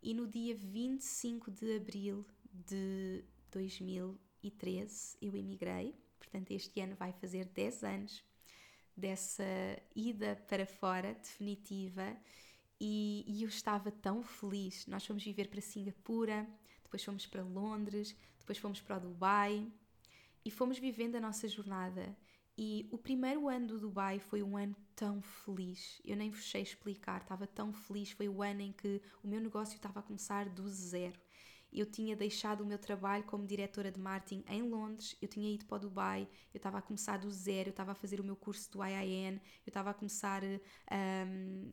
[0.01, 7.45] E no dia 25 de abril de 2013 eu emigrei, portanto, este ano vai fazer
[7.45, 8.23] 10 anos
[8.95, 9.43] dessa
[9.95, 12.15] ida para fora definitiva
[12.79, 14.85] e, e, eu estava tão feliz.
[14.87, 16.47] Nós fomos viver para Singapura,
[16.83, 19.67] depois fomos para Londres, depois fomos para o Dubai
[20.43, 22.15] e fomos vivendo a nossa jornada.
[22.57, 26.01] E o primeiro ano do Dubai foi um ano tão feliz.
[26.05, 28.11] Eu nem vos sei explicar, estava tão feliz.
[28.11, 31.19] Foi o ano em que o meu negócio estava a começar do zero.
[31.73, 35.65] Eu tinha deixado o meu trabalho como diretora de marketing em Londres, eu tinha ido
[35.65, 38.37] para o Dubai, eu estava a começar do zero, eu estava a fazer o meu
[38.37, 41.71] curso do IIN, eu estava a começar um,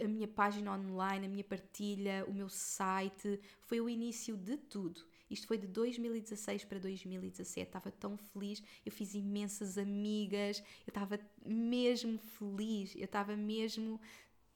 [0.00, 3.40] a minha página online, a minha partilha, o meu site.
[3.60, 5.02] Foi o início de tudo.
[5.28, 7.66] Isto foi de 2016 para 2017.
[7.66, 14.00] Estava tão feliz, eu fiz imensas amigas, eu estava mesmo feliz, eu estava mesmo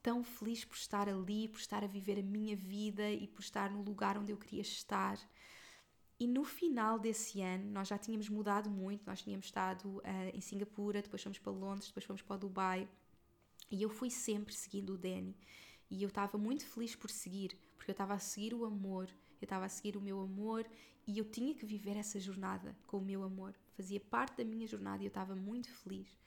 [0.03, 3.71] tão feliz por estar ali, por estar a viver a minha vida e por estar
[3.71, 5.19] no lugar onde eu queria estar.
[6.19, 10.03] E no final desse ano, nós já tínhamos mudado muito, nós tínhamos estado uh,
[10.35, 12.89] em Singapura, depois fomos para Londres, depois fomos para Dubai.
[13.71, 15.37] E eu fui sempre seguindo o Danny.
[15.91, 19.09] E eu estava muito feliz por seguir, porque eu estava a seguir o amor,
[19.41, 20.67] eu estava a seguir o meu amor
[21.07, 23.55] e eu tinha que viver essa jornada com o meu amor.
[23.77, 26.19] Fazia parte da minha jornada e eu estava muito feliz.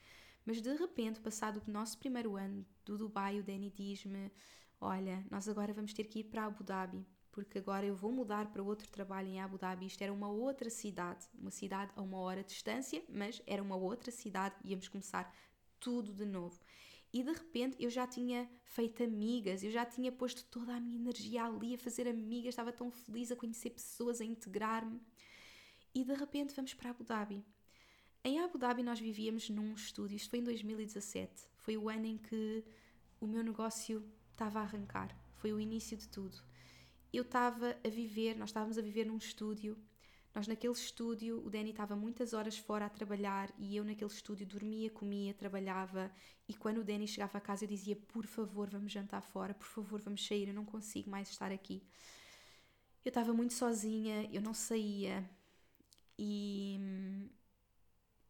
[0.46, 4.32] Mas de repente, passado o nosso primeiro ano do Dubai, o Danny diz-me:
[4.82, 8.52] Olha, nós agora vamos ter que ir para Abu Dhabi, porque agora eu vou mudar
[8.52, 9.86] para outro trabalho em Abu Dhabi.
[9.86, 13.78] Isto era uma outra cidade, uma cidade a uma hora de distância, mas era uma
[13.78, 15.34] outra cidade, íamos começar
[15.80, 16.60] tudo de novo.
[17.14, 20.96] E de repente eu já tinha feito amigas, eu já tinha posto toda a minha
[20.96, 25.00] energia ali a fazer amigas, estava tão feliz a conhecer pessoas, a integrar-me.
[25.94, 27.46] E de repente vamos para Abu Dhabi.
[28.24, 31.32] Em Abu Dhabi nós vivíamos num estúdio, isto foi em 2017.
[31.58, 32.64] Foi o ano em que
[33.22, 35.16] o meu negócio estava a arrancar.
[35.36, 36.42] Foi o início de tudo.
[37.12, 39.78] Eu estava a viver, nós estávamos a viver num estúdio
[40.34, 44.48] nós naquele estúdio, o Danny estava muitas horas fora a trabalhar e eu naquele estúdio
[44.48, 46.12] dormia, comia, trabalhava
[46.48, 49.68] e quando o Danny chegava a casa eu dizia, por favor, vamos jantar fora, por
[49.68, 51.84] favor, vamos sair, eu não consigo mais estar aqui.
[53.06, 55.30] Eu estava muito sozinha, eu não saía
[56.18, 56.80] e,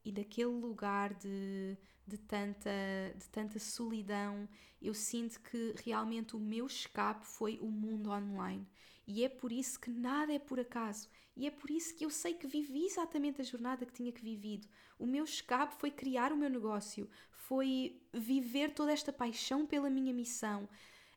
[0.04, 2.70] e daquele lugar de, de, tanta,
[3.16, 4.50] de tanta solidão,
[4.82, 8.68] eu sinto que realmente o meu escape foi o mundo online.
[9.06, 11.10] E é por isso que nada é por acaso.
[11.36, 14.22] E é por isso que eu sei que vivi exatamente a jornada que tinha que
[14.22, 14.68] vivido.
[14.98, 20.14] O meu escape foi criar o meu negócio, foi viver toda esta paixão pela minha
[20.14, 20.70] missão.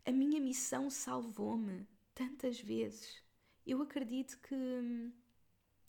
[0.04, 3.22] A minha missão salvou-me tantas vezes.
[3.66, 5.12] Eu acredito que hum,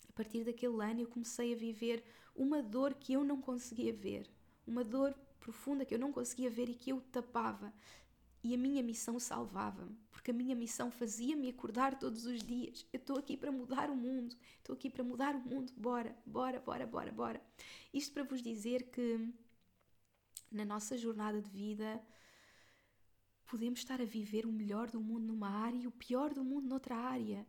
[0.08, 4.30] a partir daquele ano eu comecei a viver uma dor que eu não conseguia ver,
[4.66, 7.72] uma dor profunda que eu não conseguia ver e que eu tapava.
[8.48, 12.86] E a minha missão salvava-me, porque a minha missão fazia-me acordar todos os dias.
[12.90, 16.58] Eu estou aqui para mudar o mundo, estou aqui para mudar o mundo, bora, bora,
[16.58, 17.42] bora, bora, bora.
[17.92, 19.20] Isto para vos dizer que
[20.50, 22.02] na nossa jornada de vida
[23.44, 26.66] podemos estar a viver o melhor do mundo numa área e o pior do mundo
[26.66, 27.46] noutra área.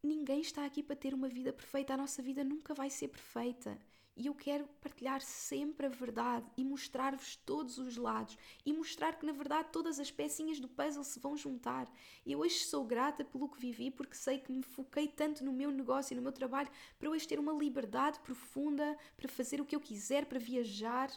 [0.00, 3.76] Ninguém está aqui para ter uma vida perfeita, a nossa vida nunca vai ser perfeita.
[4.18, 9.26] E eu quero partilhar sempre a verdade e mostrar-vos todos os lados e mostrar que
[9.26, 11.86] na verdade todas as pecinhas do puzzle se vão juntar.
[12.24, 15.70] Eu hoje sou grata pelo que vivi porque sei que me foquei tanto no meu
[15.70, 19.76] negócio e no meu trabalho para hoje ter uma liberdade profunda para fazer o que
[19.76, 21.10] eu quiser, para viajar,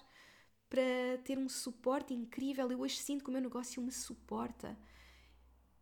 [0.70, 2.70] para ter um suporte incrível.
[2.70, 4.78] Eu hoje sinto que o meu negócio me suporta.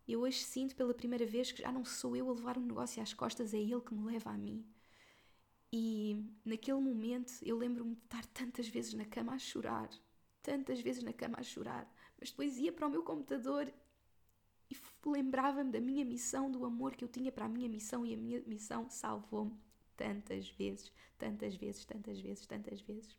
[0.06, 3.02] Eu hoje sinto pela primeira vez que já não sou eu a levar um negócio
[3.02, 4.64] às costas, é ele que me leva a mim.
[5.72, 9.90] E naquele momento eu lembro-me de estar tantas vezes na cama a chorar,
[10.42, 13.72] tantas vezes na cama a chorar, mas depois ia para o meu computador
[14.70, 14.76] e
[15.06, 18.16] lembrava-me da minha missão, do amor que eu tinha para a minha missão e a
[18.16, 19.58] minha missão salvou-me
[19.96, 23.16] tantas vezes, tantas vezes, tantas vezes, tantas vezes.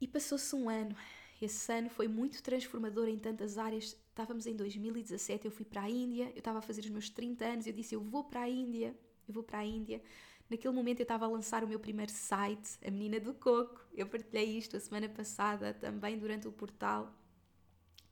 [0.00, 0.96] E passou-se um ano.
[1.40, 3.96] Esse ano foi muito transformador em tantas áreas.
[4.08, 7.44] Estávamos em 2017, eu fui para a Índia, eu estava a fazer os meus 30
[7.44, 8.96] anos, eu disse eu vou para a Índia
[9.28, 10.02] eu vou para a Índia.
[10.48, 13.84] Naquele momento eu estava a lançar o meu primeiro site, A Menina do Coco.
[13.92, 17.12] Eu partilhei isto a semana passada também durante o portal,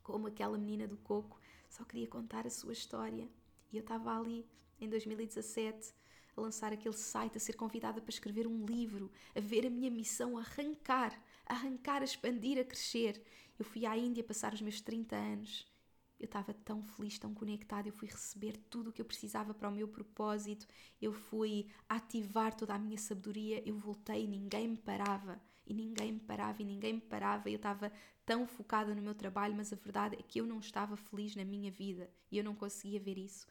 [0.03, 3.29] como aquela menina do coco só queria contar a sua história.
[3.73, 4.47] E eu estava ali
[4.81, 5.93] em 2017
[6.37, 9.91] a lançar aquele site, a ser convidada para escrever um livro, a ver a minha
[9.91, 13.21] missão arrancar, arrancar, a expandir, a crescer.
[13.59, 15.74] Eu fui à Índia passar os meus 30 anos
[16.19, 19.69] Eu estava tão feliz, tão conectada, eu fui receber tudo o que eu precisava para
[19.69, 20.67] o meu propósito,
[21.01, 26.13] eu fui ativar toda a minha sabedoria, eu voltei e ninguém me parava, e ninguém
[26.13, 27.91] me parava, e ninguém me parava, eu estava
[28.25, 31.45] tão focada no meu trabalho, mas a verdade é que eu não estava feliz na
[31.45, 33.47] minha vida e eu não conseguia ver isso.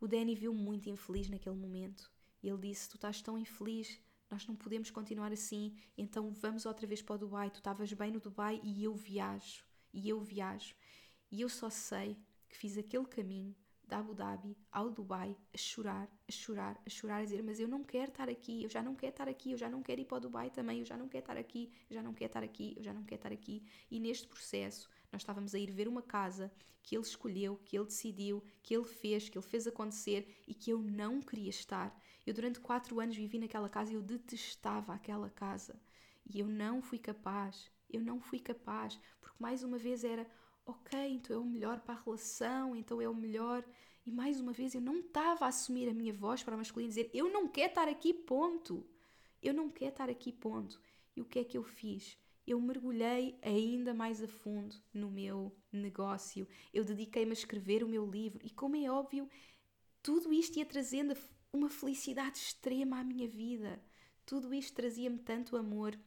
[0.00, 2.10] O Danny viu muito infeliz naquele momento
[2.42, 6.86] e ele disse: Tu estás tão infeliz, nós não podemos continuar assim, então vamos outra
[6.86, 7.50] vez para o Dubai.
[7.50, 10.74] Tu estavas bem no Dubai e eu viajo, e eu viajo.
[11.30, 12.16] E eu só sei
[12.48, 13.54] que fiz aquele caminho
[13.90, 17.66] da Abu Dhabi ao Dubai a chorar, a chorar, a chorar, a dizer: Mas eu
[17.66, 20.04] não quero estar aqui, eu já não quero estar aqui, eu já não quero ir
[20.04, 22.42] para o Dubai também, eu já não quero estar aqui, eu já não quero estar
[22.42, 23.64] aqui, eu já não quero estar aqui.
[23.90, 26.52] E neste processo, nós estávamos a ir ver uma casa
[26.82, 30.70] que ele escolheu, que ele decidiu, que ele fez, que ele fez acontecer e que
[30.70, 31.96] eu não queria estar.
[32.24, 35.80] Eu durante quatro anos vivi naquela casa e eu detestava aquela casa.
[36.32, 40.26] E eu não fui capaz, eu não fui capaz, porque mais uma vez era
[40.64, 43.64] ok, então é o melhor para a relação, então é o melhor.
[44.04, 46.90] E mais uma vez eu não estava a assumir a minha voz para o masculino
[46.90, 48.86] e dizer eu não quero estar aqui, ponto.
[49.42, 50.80] Eu não quero estar aqui, ponto.
[51.16, 52.18] E o que é que eu fiz?
[52.46, 56.48] Eu mergulhei ainda mais a fundo no meu negócio.
[56.72, 59.28] Eu dediquei-me a escrever o meu livro e, como é óbvio,
[60.02, 61.14] tudo isto ia trazendo
[61.52, 63.82] uma felicidade extrema à minha vida.
[64.24, 65.98] Tudo isto trazia-me tanto amor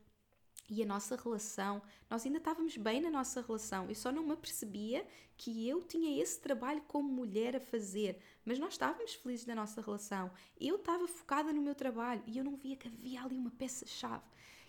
[0.70, 3.88] e a nossa relação, nós ainda estávamos bem na nossa relação.
[3.88, 5.06] Eu só não me apercebia
[5.38, 9.82] que eu tinha esse trabalho como mulher a fazer, mas nós estávamos felizes na nossa
[9.82, 10.32] relação.
[10.60, 14.24] Eu estava focada no meu trabalho e eu não via que havia ali uma peça-chave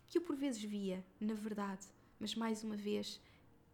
[0.09, 1.87] que eu por vezes via, na verdade,
[2.21, 3.21] mas mais uma vez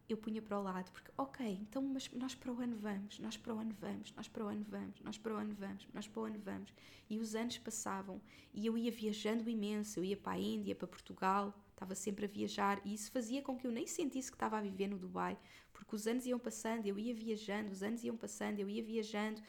[0.09, 3.37] eu punha para o lado, porque, ok, então mas nós para o ano vamos, nós
[3.37, 6.07] para o ano vamos, nós para o ano vamos, nós para o ano vamos, nós
[6.07, 6.73] para o ano vamos.
[7.09, 8.21] E os anos passavam
[8.53, 12.27] e eu ia viajando imenso, eu ia para a Índia, para Portugal, estava sempre a
[12.27, 15.35] viajar e isso fazia com que eu nem sentisse que estava a viver no Dubai,
[15.73, 19.41] porque os anos iam passando, eu ia viajando, os anos iam passando, eu ia viajando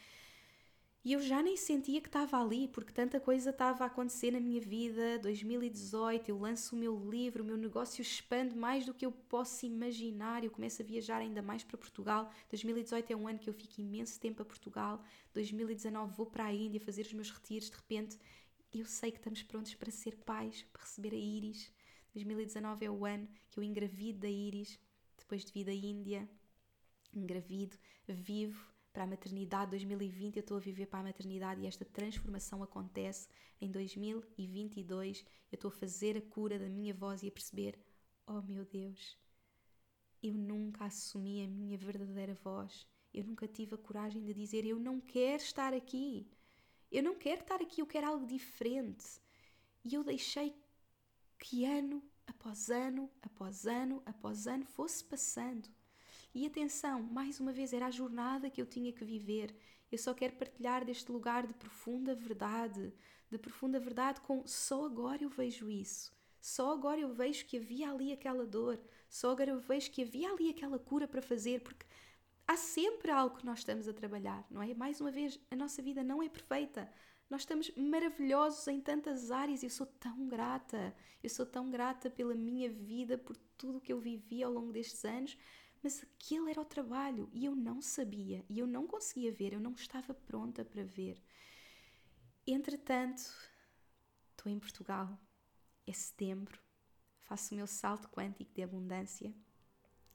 [1.05, 4.39] e eu já nem sentia que estava ali, porque tanta coisa estava a acontecer na
[4.39, 5.19] minha vida.
[5.19, 9.67] 2018, eu lanço o meu livro, o meu negócio expande mais do que eu posso
[9.67, 10.45] imaginar.
[10.45, 12.31] Eu começo a viajar ainda mais para Portugal.
[12.51, 15.03] 2018 é um ano que eu fico imenso tempo a Portugal.
[15.35, 17.69] 2019 vou para a Índia fazer os meus retiros.
[17.69, 18.17] De repente,
[18.73, 21.73] eu sei que estamos prontos para ser pais, para receber a Iris.
[22.15, 24.79] 2019 é o ano que eu engravido da Iris,
[25.17, 26.29] depois de vir da Índia.
[27.15, 31.85] Engravido, vivo para a maternidade 2020, eu estou a viver para a maternidade e esta
[31.85, 33.29] transformação acontece
[33.61, 35.25] em 2022.
[35.51, 37.79] Eu estou a fazer a cura da minha voz e a perceber:
[38.27, 39.19] oh meu Deus,
[40.23, 42.87] eu nunca assumi a minha verdadeira voz.
[43.13, 46.27] Eu nunca tive a coragem de dizer: eu não quero estar aqui.
[46.91, 49.07] Eu não quero estar aqui, eu quero algo diferente.
[49.83, 50.55] E eu deixei
[51.43, 55.69] que ano após ano, após ano, após ano fosse passando
[56.35, 59.55] e atenção, mais uma vez, era a jornada que eu tinha que viver.
[59.91, 62.91] Eu só quero partilhar deste lugar de profunda verdade,
[63.31, 66.11] de profunda verdade com só agora eu vejo isso.
[66.41, 68.81] Só agora eu vejo que havia ali aquela dor,
[69.11, 71.85] só agora eu vejo que havia ali aquela cura para fazer, porque
[72.47, 74.73] há sempre algo que nós estamos a trabalhar, não é?
[74.75, 76.91] Mais uma vez, a nossa vida não é perfeita.
[77.33, 80.95] Nós estamos maravilhosos em tantas áreas e eu sou tão grata.
[81.23, 85.03] Eu sou tão grata pela minha vida, por tudo que eu vivi ao longo destes
[85.03, 85.39] anos,
[85.83, 89.61] mas aquele era o trabalho e eu não sabia e eu não conseguia ver, eu
[89.61, 91.23] não estava pronta para ver.
[92.47, 93.23] Entretanto,
[94.33, 95.19] estou em Portugal,
[95.87, 96.61] é setembro,
[97.23, 99.35] faço o meu salto quântico de abundância,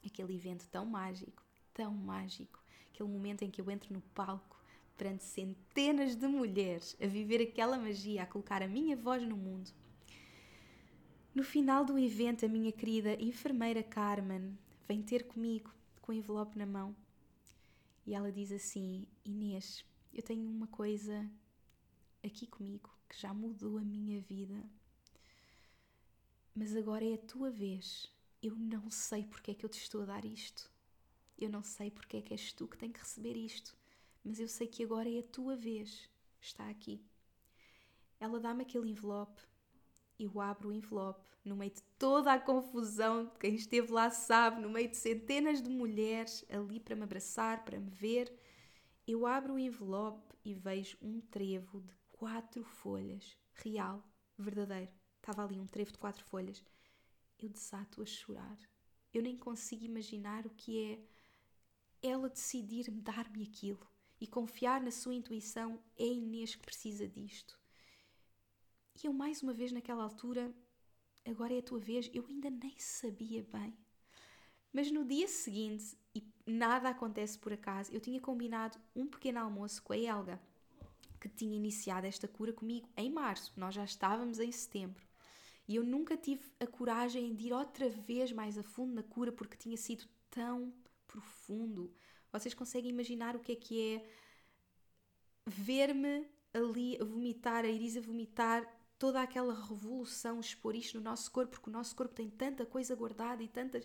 [0.05, 1.43] aquele evento tão mágico,
[1.73, 2.63] tão mágico,
[2.93, 4.56] aquele momento em que eu entro no palco
[4.97, 9.71] perante centenas de mulheres a viver aquela magia, a colocar a minha voz no mundo.
[11.33, 15.71] No final do evento, a minha querida enfermeira Carmen vem ter comigo
[16.01, 16.95] com o envelope na mão.
[18.07, 21.29] E ela diz assim: Inês, eu tenho uma coisa
[22.25, 24.63] aqui comigo que já mudou a minha vida,
[26.55, 28.11] mas agora é a tua vez.
[28.41, 30.71] Eu não sei porque é que eu te estou a dar isto.
[31.37, 33.76] Eu não sei porque é que és tu que tem que receber isto,
[34.27, 36.09] mas eu sei que agora é a tua vez.
[36.41, 37.01] Está aqui.
[38.19, 39.41] Ela dá-me aquele envelope
[40.19, 44.69] eu abro o envelope no meio de toda a confusão, quem esteve lá sabe, no
[44.69, 48.33] meio de centenas de mulheres ali para me abraçar, para me ver.
[49.05, 54.03] Eu abro o envelope e vejo um trevo de quatro folhas, real,
[54.37, 54.91] verdadeiro.
[55.17, 56.63] Estava ali um trevo de quatro folhas.
[57.37, 58.57] Eu desato a chorar.
[59.13, 63.87] Eu nem consigo imaginar o que é ela decidir dar-me aquilo
[64.19, 65.79] e confiar na sua intuição.
[65.97, 67.57] É Inês que precisa disto.
[69.01, 70.53] E eu, mais uma vez, naquela altura,
[71.25, 73.77] agora é a tua vez, eu ainda nem sabia bem.
[74.73, 77.91] Mas no dia seguinte, e nada acontece por acaso.
[77.93, 80.41] Eu tinha combinado um pequeno almoço com a Helga,
[81.19, 83.53] que tinha iniciado esta cura comigo em março.
[83.55, 85.05] Nós já estávamos em setembro.
[85.67, 89.31] E eu nunca tive a coragem de ir outra vez mais a fundo na cura
[89.31, 90.73] porque tinha sido tão
[91.05, 91.93] profundo.
[92.31, 94.09] Vocês conseguem imaginar o que é que é
[95.45, 98.67] ver-me ali a vomitar, a Iris a vomitar,
[98.97, 102.95] toda aquela revolução, expor isto no nosso corpo, porque o nosso corpo tem tanta coisa
[102.95, 103.81] guardada e tanta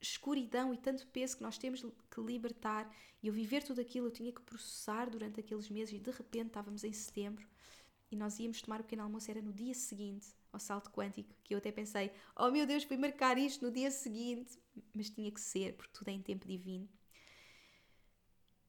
[0.00, 2.90] escuridão e tanto peso que nós temos que libertar.
[3.22, 6.48] E eu viver tudo aquilo, eu tinha que processar durante aqueles meses e de repente
[6.48, 7.46] estávamos em setembro
[8.10, 11.54] e nós íamos tomar o pequeno almoço, era no dia seguinte ao salto quântico, que
[11.54, 14.58] eu até pensei, oh meu Deus, fui marcar isto no dia seguinte,
[14.92, 16.88] mas tinha que ser, porque tudo é em tempo divino.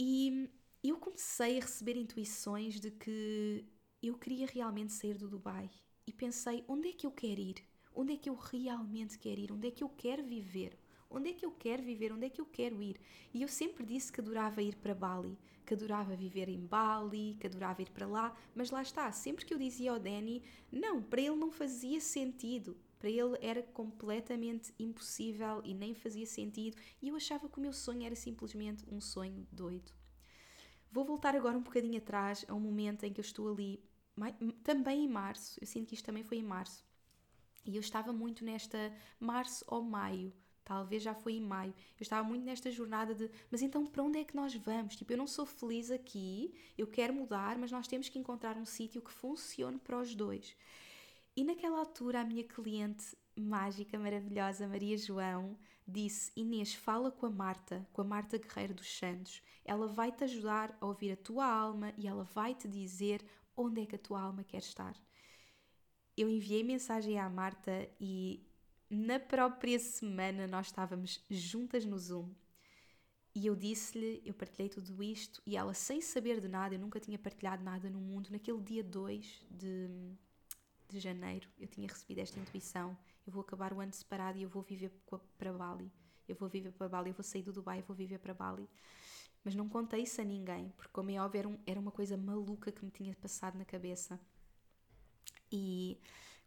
[0.04, 0.50] E
[0.84, 3.64] eu comecei a receber intuições de que
[4.02, 5.70] eu queria realmente sair do Dubai
[6.08, 7.64] e pensei, onde é que eu quero ir?
[7.94, 9.52] Onde é que eu realmente quero ir?
[9.52, 10.76] Onde é que eu quero viver?
[11.08, 12.12] Onde é que eu quero viver?
[12.14, 13.00] Onde é que eu quero ir?
[13.32, 17.46] E eu sempre disse que adorava ir para Bali, que adorava viver em Bali, que
[17.46, 20.42] adorava ir para lá, mas lá está, sempre que eu dizia ao Danny,
[20.72, 22.76] não, para ele não fazia sentido.
[23.02, 27.74] Para ele era completamente impossível e nem fazia sentido, e eu achava que o meu
[27.74, 29.92] sonho era simplesmente um sonho doido.
[30.92, 33.84] Vou voltar agora um bocadinho atrás a um momento em que eu estou ali,
[34.64, 36.86] também em março, eu sinto que isto também foi em março,
[37.66, 40.32] e eu estava muito nesta março ou maio,
[40.64, 41.74] talvez já foi em maio.
[42.00, 44.96] Eu estava muito nesta jornada de, mas então para onde é que nós vamos?
[44.96, 48.66] Tipo, eu não sou feliz aqui, eu quero mudar, mas nós temos que encontrar um
[48.66, 50.56] sítio que funcione para os dois.
[51.36, 55.58] E naquela altura, a minha cliente mágica, maravilhosa, Maria João,
[55.88, 59.42] disse: Inês, fala com a Marta, com a Marta Guerreiro dos Santos.
[59.64, 63.24] Ela vai te ajudar a ouvir a tua alma e ela vai te dizer
[63.56, 64.96] onde é que a tua alma quer estar.
[66.18, 68.46] Eu enviei mensagem à Marta e
[68.90, 72.34] na própria semana nós estávamos juntas no Zoom
[73.34, 77.00] e eu disse-lhe, eu partilhei tudo isto e ela, sem saber de nada, eu nunca
[77.00, 79.90] tinha partilhado nada no mundo, naquele dia 2 de,
[80.92, 84.50] de janeiro, eu tinha recebido esta intuição: eu vou acabar o ano separado e eu
[84.50, 84.92] vou viver
[85.38, 85.92] para Bali.
[86.28, 88.70] Eu vou viver para Bali, eu vou sair do Dubai e vou viver para Bali.
[89.44, 92.16] Mas não contei isso a ninguém, porque, como é óbvio, era, um, era uma coisa
[92.16, 94.20] maluca que me tinha passado na cabeça.
[95.52, 96.00] E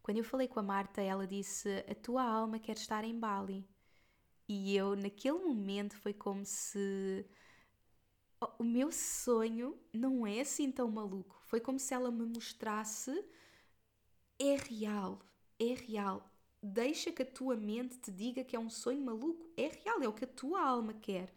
[0.03, 3.67] quando eu falei com a Marta, ela disse: A tua alma quer estar em Bali.
[4.49, 7.27] E eu, naquele momento, foi como se
[8.59, 11.41] o meu sonho não é assim tão maluco.
[11.45, 13.25] Foi como se ela me mostrasse:
[14.39, 15.21] é real,
[15.59, 16.31] é real.
[16.63, 19.47] Deixa que a tua mente te diga que é um sonho maluco.
[19.57, 21.35] É real, é o que a tua alma quer.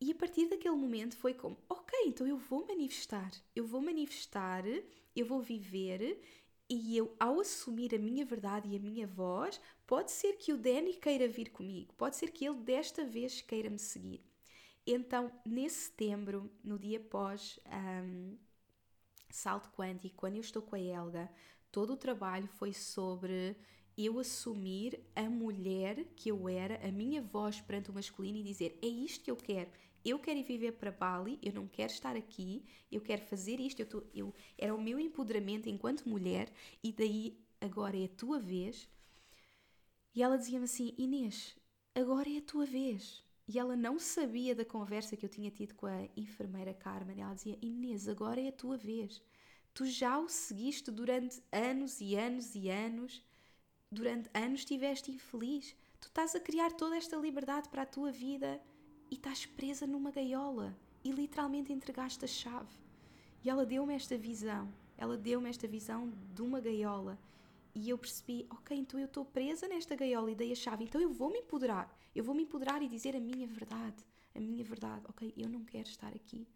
[0.00, 4.64] E a partir daquele momento foi como: ok, então eu vou manifestar, eu vou manifestar,
[5.14, 6.20] eu vou viver
[6.68, 10.58] e eu, ao assumir a minha verdade e a minha voz, pode ser que o
[10.58, 14.22] Danny queira vir comigo, pode ser que ele desta vez queira me seguir.
[14.86, 18.36] Então, nesse setembro, no dia pós um,
[19.30, 21.30] salto quântico, quando eu estou com a Helga,
[21.74, 23.56] todo o trabalho foi sobre
[23.98, 28.78] eu assumir a mulher que eu era, a minha voz perante o masculino e dizer:
[28.80, 29.68] é isto que eu quero,
[30.04, 33.80] eu quero ir viver para Bali, eu não quero estar aqui, eu quero fazer isto,
[33.80, 36.48] eu, tô, eu era o meu empoderamento enquanto mulher
[36.80, 38.88] e daí agora é a tua vez.
[40.14, 41.56] E ela dizia-me assim: Inês,
[41.92, 43.24] agora é a tua vez.
[43.48, 47.20] E ela não sabia da conversa que eu tinha tido com a enfermeira Carmen.
[47.20, 49.20] Ela dizia: Inês, agora é a tua vez.
[49.74, 53.20] Tu já o seguiste durante anos e anos e anos.
[53.90, 55.74] Durante anos estiveste infeliz.
[56.00, 58.60] Tu estás a criar toda esta liberdade para a tua vida
[59.10, 62.72] e estás presa numa gaiola e literalmente entregaste a chave.
[63.42, 67.18] E ela deu-me esta visão, ela deu-me esta visão de uma gaiola.
[67.74, 71.00] E eu percebi, ok, então eu estou presa nesta gaiola e dei a chave, então
[71.00, 71.92] eu vou me empoderar.
[72.14, 74.04] Eu vou me empoderar e dizer a minha verdade,
[74.36, 75.04] a minha verdade.
[75.08, 76.46] Ok, eu não quero estar aqui.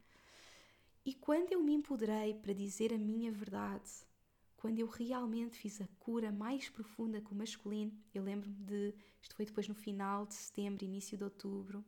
[1.08, 3.90] E quando eu me empoderei para dizer a minha verdade,
[4.58, 9.34] quando eu realmente fiz a cura mais profunda com o masculino, eu lembro-me de, isto
[9.34, 11.82] foi depois no final de setembro, início de outubro,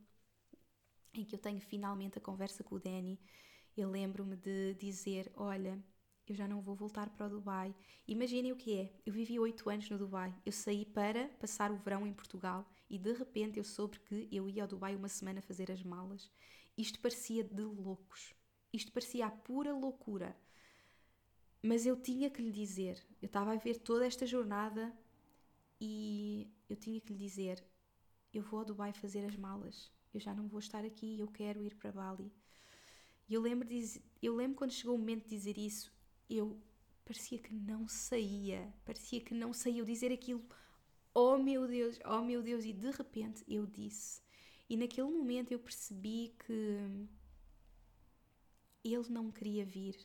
[1.12, 3.20] em que eu tenho finalmente a conversa com o Danny,
[3.76, 5.78] eu lembro-me de dizer: Olha,
[6.26, 7.74] eu já não vou voltar para o Dubai.
[8.08, 8.90] Imaginem o que é.
[9.04, 10.34] Eu vivi oito anos no Dubai.
[10.46, 14.48] Eu saí para passar o verão em Portugal e de repente eu soube que eu
[14.48, 16.30] ia ao Dubai uma semana fazer as malas.
[16.74, 18.39] Isto parecia de loucos.
[18.72, 20.36] Isto parecia a pura loucura.
[21.62, 23.04] Mas eu tinha que lhe dizer.
[23.20, 24.96] Eu estava a ver toda esta jornada
[25.80, 27.64] e eu tinha que lhe dizer:
[28.32, 31.64] Eu vou ao Dubai fazer as malas eu já não vou estar aqui, eu quero
[31.64, 32.32] ir para Bali.
[33.28, 35.92] E eu lembro, de, eu lembro quando chegou o momento de dizer isso,
[36.28, 36.60] eu
[37.04, 40.44] parecia que não saía, parecia que não saía eu dizer aquilo,
[41.14, 44.20] oh meu Deus, oh meu Deus, e de repente eu disse.
[44.68, 46.78] E naquele momento eu percebi que
[48.84, 49.96] ele não queria vir,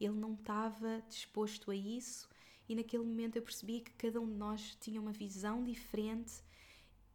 [0.00, 2.28] ele não estava disposto a isso,
[2.68, 6.42] e naquele momento eu percebi que cada um de nós tinha uma visão diferente.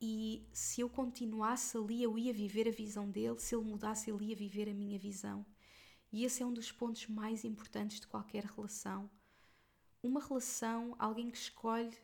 [0.01, 4.25] E se eu continuasse ali, eu ia viver a visão dele, se ele mudasse, ele
[4.25, 5.45] ia viver a minha visão.
[6.11, 9.09] E esse é um dos pontos mais importantes de qualquer relação.
[10.01, 11.95] Uma relação, alguém que escolhe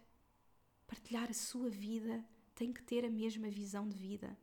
[0.87, 2.23] partilhar a sua vida,
[2.55, 4.37] tem que ter a mesma visão de vida.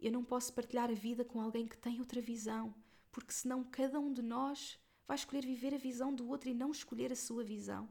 [0.00, 2.74] Eu não posso partilhar a vida com alguém que tem outra visão,
[3.10, 6.70] porque senão cada um de nós vai escolher viver a visão do outro e não
[6.70, 7.88] escolher a sua visão.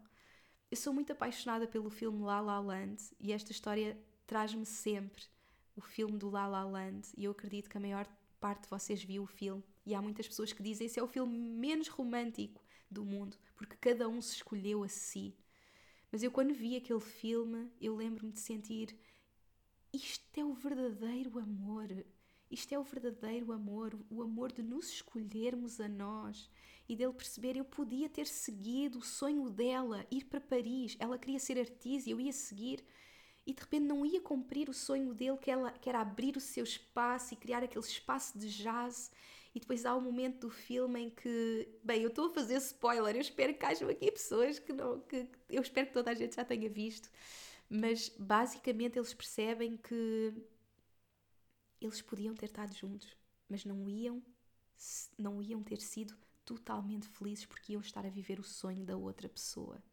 [0.69, 5.23] Eu sou muito apaixonada pelo filme La La Land e esta história traz-me sempre
[5.75, 8.07] o filme do La La Land e eu acredito que a maior
[8.39, 11.03] parte de vocês viu o filme e há muitas pessoas que dizem que esse é
[11.03, 15.35] o filme menos romântico do mundo, porque cada um se escolheu a si.
[16.11, 18.97] Mas eu quando vi aquele filme, eu lembro-me de sentir
[19.93, 21.87] isto é o verdadeiro amor.
[22.49, 26.49] Isto é o verdadeiro amor, o amor de nos escolhermos a nós
[26.87, 30.95] e dele perceber eu podia ter seguido o sonho dela, ir para Paris.
[30.99, 32.83] Ela queria ser artista e eu ia seguir
[33.45, 36.41] e de repente não ia cumprir o sonho dele, que, ela, que era abrir o
[36.41, 39.09] seu espaço e criar aquele espaço de jazz.
[39.55, 43.15] E depois há um momento do filme em que, bem, eu estou a fazer spoiler,
[43.15, 46.35] eu espero que hajam aqui pessoas que não, que eu espero que toda a gente
[46.35, 47.09] já tenha visto,
[47.69, 50.33] mas basicamente eles percebem que
[51.79, 53.15] eles podiam ter estado juntos,
[53.47, 54.23] mas não iam,
[55.17, 56.15] não iam ter sido
[56.45, 59.83] totalmente felizes porque iam estar a viver o sonho da outra pessoa.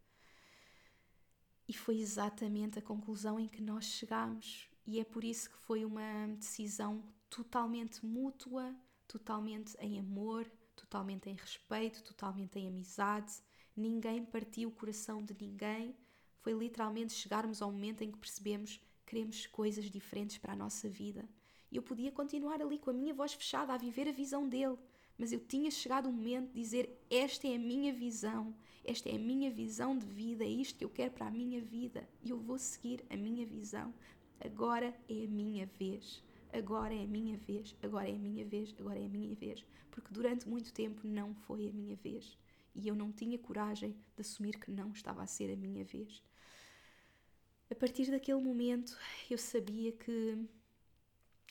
[1.67, 4.69] E foi exatamente a conclusão em que nós chegámos.
[4.87, 8.75] E é por isso que foi uma decisão totalmente mútua,
[9.09, 13.33] totalmente em amor, totalmente em respeito, totalmente em amizade.
[13.75, 15.97] Ninguém partiu o coração de ninguém.
[16.41, 20.89] Foi literalmente chegarmos ao momento em que percebemos que queremos coisas diferentes para a nossa
[20.89, 21.27] vida.
[21.75, 24.79] E eu podia continuar ali com a minha voz fechada a viver a visão dele,
[25.19, 28.55] mas eu tinha chegado o momento de dizer: Esta é a minha visão,
[28.85, 31.61] esta é a minha visão de vida, é isto que eu quero para a minha
[31.61, 33.93] vida e eu vou seguir a minha visão.
[34.39, 36.23] Agora é a minha vez.
[36.53, 39.67] Agora é a minha vez, agora é a minha vez, agora é a minha vez.
[39.91, 42.39] Porque durante muito tempo não foi a minha vez.
[42.73, 46.23] E eu não tinha coragem de assumir que não estava a ser a minha vez.
[47.69, 48.97] A partir daquele momento
[49.29, 50.39] eu sabia que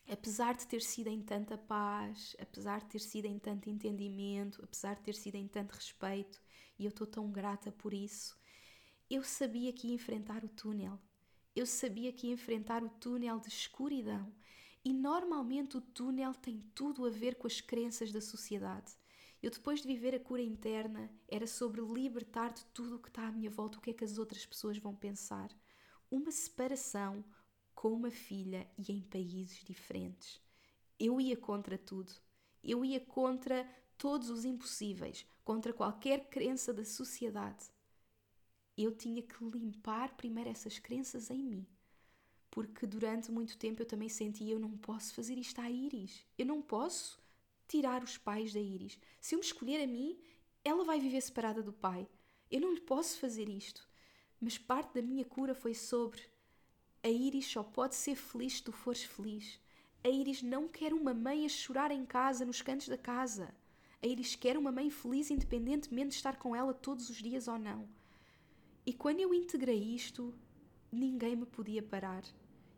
[0.09, 4.95] apesar de ter sido em tanta paz, apesar de ter sido em tanto entendimento, apesar
[4.95, 6.41] de ter sido em tanto respeito,
[6.77, 8.37] e eu estou tão grata por isso,
[9.09, 10.99] eu sabia que ia enfrentar o túnel.
[11.55, 14.33] Eu sabia que ia enfrentar o túnel de escuridão.
[14.83, 18.93] E normalmente o túnel tem tudo a ver com as crenças da sociedade.
[19.41, 23.27] Eu, depois de viver a cura interna, era sobre libertar de tudo o que está
[23.27, 25.49] à minha volta, o que é que as outras pessoas vão pensar.
[26.09, 27.23] Uma separação,
[27.83, 30.41] com uma filha e em países diferentes.
[30.97, 32.13] Eu ia contra tudo.
[32.63, 37.65] Eu ia contra todos os impossíveis, contra qualquer crença da sociedade.
[38.77, 41.67] Eu tinha que limpar primeiro essas crenças em mim.
[42.49, 46.25] Porque durante muito tempo eu também sentia eu não posso fazer isto à Iris.
[46.37, 47.21] Eu não posso
[47.67, 48.97] tirar os pais da Iris.
[49.19, 50.17] Se eu me escolher a mim,
[50.63, 52.07] ela vai viver separada do pai.
[52.49, 53.85] Eu não lhe posso fazer isto.
[54.39, 56.31] Mas parte da minha cura foi sobre
[57.03, 59.59] a Iris só pode ser feliz se tu fores feliz.
[60.05, 63.53] A Iris não quer uma mãe a chorar em casa, nos cantos da casa.
[64.01, 67.59] A Iris quer uma mãe feliz independentemente de estar com ela todos os dias ou
[67.59, 67.89] não.
[68.85, 70.33] E quando eu integrei isto,
[70.89, 72.23] ninguém me podia parar.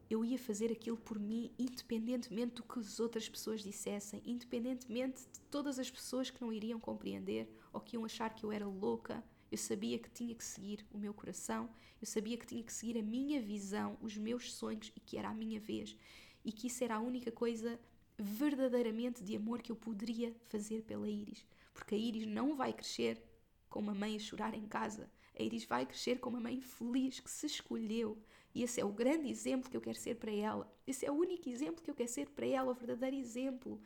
[0.09, 5.39] Eu ia fazer aquilo por mim, independentemente do que as outras pessoas dissessem, independentemente de
[5.51, 9.23] todas as pessoas que não iriam compreender ou que iam achar que eu era louca
[9.56, 11.70] eu sabia que tinha que seguir o meu coração,
[12.01, 15.30] eu sabia que tinha que seguir a minha visão, os meus sonhos e que era
[15.30, 15.95] a minha vez.
[16.43, 17.80] E que isso era a única coisa
[18.18, 21.45] verdadeiramente de amor que eu poderia fazer pela Iris.
[21.74, 23.24] Porque a Iris não vai crescer
[23.70, 25.10] com uma mãe a chorar em casa.
[25.39, 28.18] A Iris vai crescer com uma mãe feliz que se escolheu.
[28.53, 30.70] E esse é o grande exemplo que eu quero ser para ela.
[30.86, 33.80] Esse é o único exemplo que eu quero ser para ela, o verdadeiro exemplo.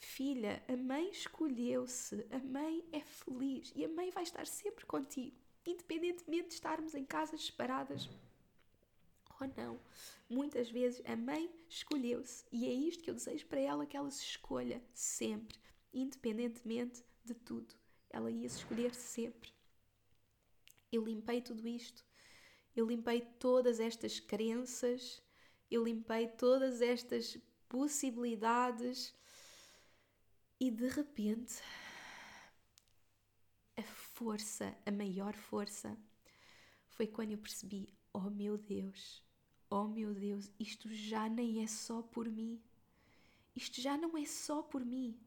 [0.00, 5.36] Filha, a mãe escolheu-se, a mãe é feliz e a mãe vai estar sempre contigo,
[5.66, 8.08] independentemente de estarmos em casas separadas
[9.38, 9.78] ou não.
[10.28, 14.10] Muitas vezes a mãe escolheu-se e é isto que eu desejo para ela: que ela
[14.10, 15.58] se escolha sempre,
[15.92, 17.74] independentemente de tudo.
[18.08, 19.52] Ela ia se escolher sempre.
[20.90, 22.02] Eu limpei tudo isto,
[22.74, 25.22] eu limpei todas estas crenças,
[25.70, 27.38] eu limpei todas estas
[27.68, 29.14] possibilidades
[30.60, 31.54] e de repente,
[33.78, 35.96] a força, a maior força,
[36.90, 39.24] foi quando eu percebi: oh meu Deus,
[39.70, 42.60] oh meu Deus, isto já nem é só por mim.
[43.56, 45.18] isto já não é só por mim,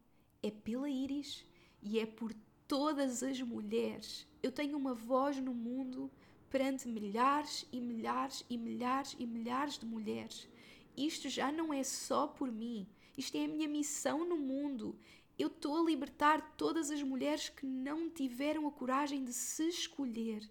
[0.44, 1.44] é pela Iris
[1.82, 2.32] e é por
[2.68, 4.28] todas as mulheres.
[4.42, 6.12] Eu tenho uma voz no mundo
[6.48, 10.48] perante milhares e milhares e milhares e milhares de mulheres.
[10.96, 14.96] Isto já não é só por mim, isto é a minha missão no mundo.
[15.44, 20.50] Eu estou a libertar todas as mulheres que não tiveram a coragem de se escolher,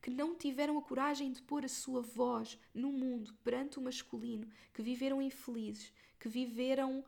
[0.00, 4.48] que não tiveram a coragem de pôr a sua voz no mundo perante o masculino,
[4.74, 7.04] que viveram infelizes, que viveram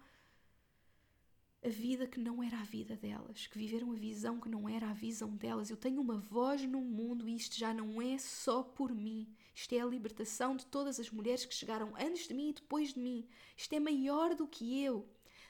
[1.61, 4.89] a vida que não era a vida delas, que viveram a visão que não era
[4.89, 5.71] a visão delas.
[5.71, 9.27] Eu tenho uma voz no mundo e isto já não é só por mim.
[9.53, 12.95] Isto é a libertação de todas as mulheres que chegaram antes de mim e depois
[12.95, 13.27] de mim.
[13.57, 15.05] Isto é maior do que eu.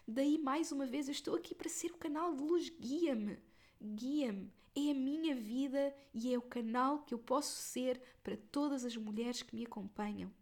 [0.06, 2.68] Daí, mais uma vez, eu estou aqui para ser o canal de luz.
[2.68, 3.38] Guia-me.
[3.80, 4.52] Guia-me.
[4.76, 8.96] É a minha vida e é o canal que eu posso ser para todas as
[8.96, 10.32] mulheres que me acompanham.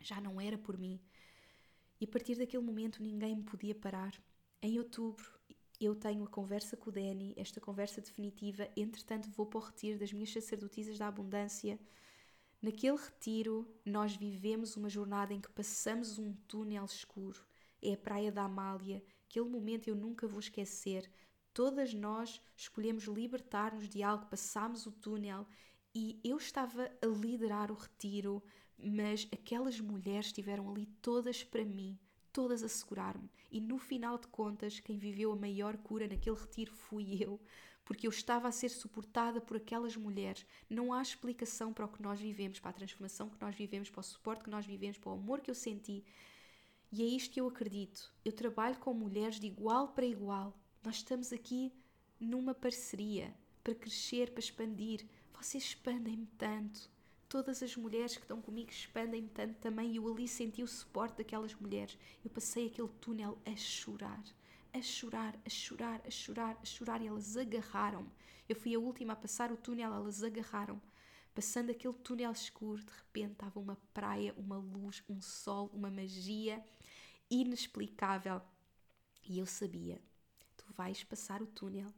[0.00, 0.98] Já não era por mim.
[2.00, 4.18] E a partir daquele momento ninguém me podia parar.
[4.62, 5.30] Em outubro
[5.84, 8.68] eu tenho a conversa com o Danny, esta conversa definitiva.
[8.76, 11.78] Entretanto, vou para o retiro das minhas sacerdotisas da abundância.
[12.60, 17.44] Naquele retiro, nós vivemos uma jornada em que passamos um túnel escuro.
[17.82, 19.02] É a Praia da Amália.
[19.28, 21.10] Aquele momento eu nunca vou esquecer.
[21.52, 25.46] Todas nós escolhemos libertar-nos de algo, passámos o túnel
[25.94, 28.42] e eu estava a liderar o retiro,
[28.78, 31.98] mas aquelas mulheres estiveram ali todas para mim
[32.32, 33.30] todas a segurar-me.
[33.50, 37.38] E no final de contas, quem viveu a maior cura naquele retiro fui eu,
[37.84, 40.46] porque eu estava a ser suportada por aquelas mulheres.
[40.68, 44.00] Não há explicação para o que nós vivemos, para a transformação que nós vivemos, para
[44.00, 46.02] o suporte que nós vivemos, para o amor que eu senti.
[46.92, 48.12] E é isto que eu acredito.
[48.22, 50.54] Eu trabalho com mulheres de igual para igual.
[50.84, 51.72] Nós estamos aqui
[52.20, 53.34] numa parceria
[53.64, 55.06] para crescer, para expandir.
[55.32, 56.92] Vocês expandem-me tanto
[57.32, 61.16] todas as mulheres que estão comigo expandem-me tanto também e eu ali senti o suporte
[61.16, 61.96] daquelas mulheres.
[62.22, 64.22] Eu passei aquele túnel a chorar,
[64.70, 68.10] a chorar, a chorar, a chorar, a chorar e elas agarraram-me.
[68.46, 70.82] Eu fui a última a passar o túnel, elas agarraram-me.
[71.34, 76.62] Passando aquele túnel escuro, de repente estava uma praia, uma luz, um sol, uma magia
[77.34, 78.40] inexplicável.
[79.28, 80.00] E eu sabia,
[80.56, 81.92] tu vais passar o túnel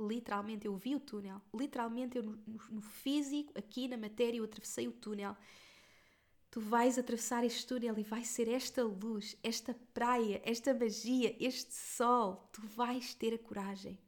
[0.00, 4.86] literalmente eu vi o túnel, literalmente eu no, no, físico, aqui na matéria, eu atravessei
[4.86, 5.36] o túnel.
[6.50, 11.74] Tu vais atravessar este túnel e vai ser esta luz, esta praia, esta magia, este
[11.74, 12.48] sol.
[12.52, 13.98] Tu vais ter a coragem.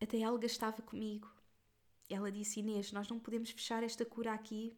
[0.00, 1.30] Até Helga estava comigo.
[2.08, 4.76] Ela disse: Inês, nós não podemos fechar esta cura aqui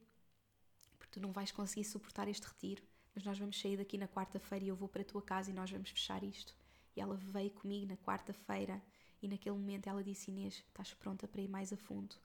[0.99, 2.83] porque tu não vais conseguir suportar este retiro.
[3.15, 5.55] Mas nós vamos sair daqui na quarta-feira e eu vou para a tua casa e
[5.55, 6.55] nós vamos fechar isto.
[6.97, 8.83] E ela veio comigo na quarta-feira
[9.23, 12.17] e naquele momento ela disse: Inês, estás pronta para ir mais a fundo.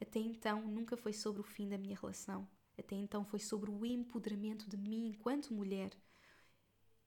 [0.00, 2.48] Até então nunca foi sobre o fim da minha relação.
[2.78, 5.90] Até então foi sobre o empoderamento de mim enquanto mulher.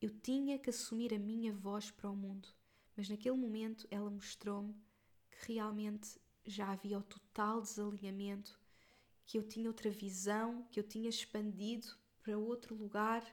[0.00, 2.48] Eu tinha que assumir a minha voz para o mundo,
[2.94, 4.74] mas naquele momento ela mostrou-me
[5.30, 8.60] que realmente já havia o total desalinhamento,
[9.24, 13.24] que eu tinha outra visão, que eu tinha expandido para outro lugar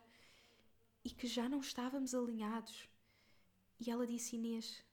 [1.04, 2.90] e que já não estávamos alinhados.
[3.80, 4.84] E ela disse: Inês,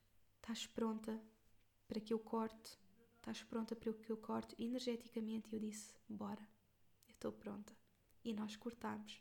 [0.47, 1.21] Estás pronta
[1.89, 2.79] para que eu corte?
[3.17, 4.55] Estás pronta para que eu corte?
[4.63, 6.49] Energeticamente eu disse: Bora,
[7.09, 7.77] eu estou pronta.
[8.25, 9.21] E nós cortámos.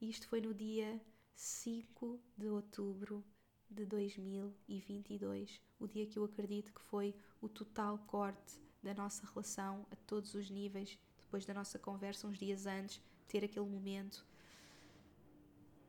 [0.00, 1.00] E isto foi no dia
[1.36, 3.24] 5 de outubro
[3.70, 9.86] de 2022, o dia que eu acredito que foi o total corte da nossa relação
[9.88, 14.26] a todos os níveis, depois da nossa conversa uns dias antes, ter aquele momento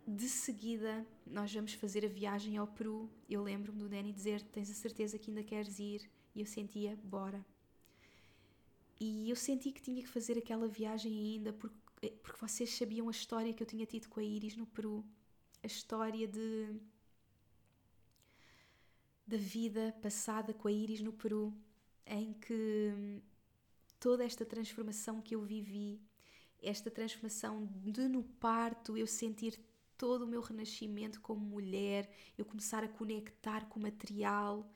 [0.07, 3.09] de seguida, nós vamos fazer a viagem ao Peru.
[3.29, 6.09] Eu lembro-me do Danny dizer: Tens a certeza que ainda queres ir?
[6.33, 7.45] E eu sentia: Bora.
[8.99, 13.07] E eu senti que tinha que fazer aquela viagem ainda porque, eh, porque vocês sabiam
[13.07, 15.05] a história que eu tinha tido com a Iris no Peru
[15.63, 16.75] a história de
[19.25, 21.53] da vida passada com a Iris no Peru,
[22.05, 23.21] em que
[23.99, 25.99] toda esta transformação que eu vivi,
[26.61, 29.59] esta transformação de no parto eu sentir
[29.97, 34.69] todo o meu renascimento como mulher, eu começar a conectar com o material,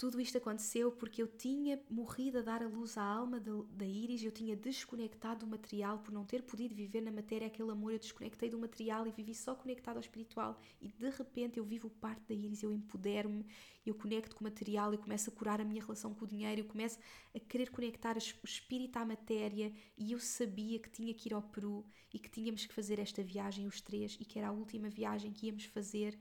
[0.00, 4.24] tudo isto aconteceu porque eu tinha morrido a dar a luz à alma da Iris,
[4.24, 7.98] eu tinha desconectado do material por não ter podido viver na matéria aquele amor, eu
[7.98, 10.58] desconectei do material e vivi só conectado ao espiritual.
[10.80, 13.44] E de repente eu vivo parte da Iris, eu empodero-me,
[13.84, 16.62] eu conecto com o material, eu começo a curar a minha relação com o dinheiro,
[16.62, 16.98] eu começo
[17.34, 21.42] a querer conectar o espírito à matéria e eu sabia que tinha que ir ao
[21.42, 24.88] Peru e que tínhamos que fazer esta viagem os três e que era a última
[24.88, 26.18] viagem que íamos fazer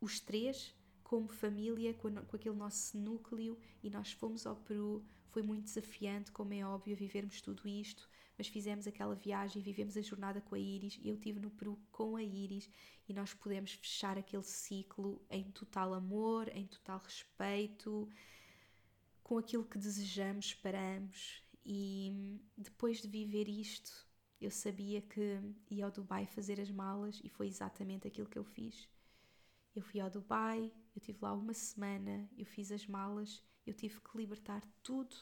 [0.00, 0.74] os três
[1.10, 5.04] como família, com, com aquele nosso núcleo, e nós fomos ao Peru.
[5.30, 8.08] Foi muito desafiante, como é óbvio, vivermos tudo isto,
[8.38, 11.00] mas fizemos aquela viagem vivemos a jornada com a Iris.
[11.02, 12.70] E eu estive no Peru com a Iris
[13.08, 18.08] e nós pudemos fechar aquele ciclo em total amor, em total respeito,
[19.24, 21.42] com aquilo que desejamos, esperamos.
[21.66, 24.06] E depois de viver isto,
[24.40, 28.44] eu sabia que ia ao Dubai fazer as malas e foi exatamente aquilo que eu
[28.44, 28.88] fiz.
[29.74, 34.00] Eu fui ao Dubai, eu tive lá uma semana, eu fiz as malas, eu tive
[34.00, 35.16] que libertar tudo,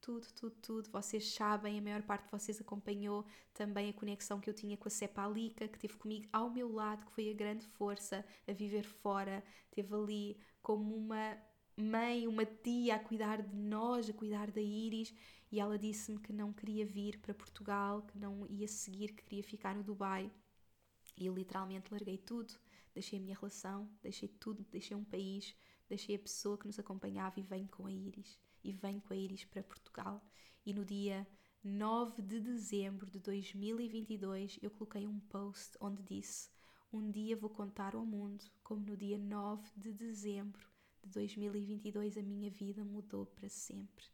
[0.00, 0.90] tudo, tudo, tudo.
[0.90, 3.24] Vocês sabem, a maior parte de vocês acompanhou
[3.54, 7.06] também a conexão que eu tinha com a Cepalica, que teve comigo ao meu lado,
[7.06, 11.38] que foi a grande força a viver fora, teve ali como uma
[11.76, 15.14] mãe, uma tia a cuidar de nós, a cuidar da Iris
[15.50, 19.42] e ela disse-me que não queria vir para Portugal, que não ia seguir, que queria
[19.42, 20.30] ficar no Dubai.
[21.16, 22.54] E eu literalmente larguei tudo,
[22.98, 25.54] deixei a minha relação, deixei tudo, deixei um país,
[25.88, 28.36] deixei a pessoa que nos acompanhava e venho com a Iris.
[28.64, 30.20] E venho com a Iris para Portugal.
[30.66, 31.26] E no dia
[31.62, 36.50] 9 de dezembro de 2022 eu coloquei um post onde disse:
[36.92, 40.66] Um dia vou contar ao mundo como no dia 9 de dezembro
[41.04, 44.06] de 2022 a minha vida mudou para sempre.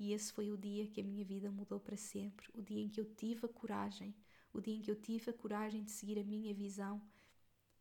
[0.00, 2.88] E esse foi o dia que a minha vida mudou para sempre, o dia em
[2.88, 4.14] que eu tive a coragem,
[4.52, 7.00] o dia em que eu tive a coragem de seguir a minha visão,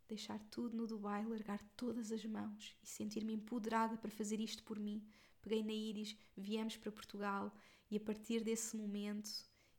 [0.08, 4.80] deixar tudo no Dubai, largar todas as mãos e sentir-me empoderada para fazer isto por
[4.80, 5.06] mim.
[5.42, 7.54] Peguei na Iris, viemos para Portugal
[7.90, 9.30] e a partir desse momento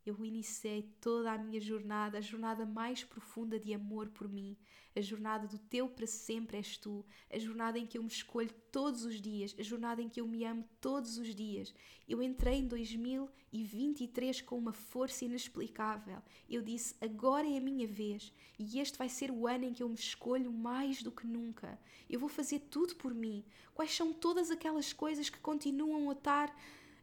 [0.08, 4.56] eu iniciei toda a minha jornada, a jornada mais profunda de amor por mim,
[4.94, 8.50] a jornada do teu para sempre és tu, a jornada em que eu me escolho
[8.72, 11.74] todos os dias, a jornada em que eu me amo todos os dias.
[12.08, 16.22] Eu entrei em 2023 com uma força inexplicável.
[16.48, 19.82] Eu disse: agora é a minha vez e este vai ser o ano em que
[19.82, 21.78] eu me escolho mais do que nunca.
[22.08, 23.44] Eu vou fazer tudo por mim.
[23.74, 26.56] Quais são todas aquelas coisas que continuam a estar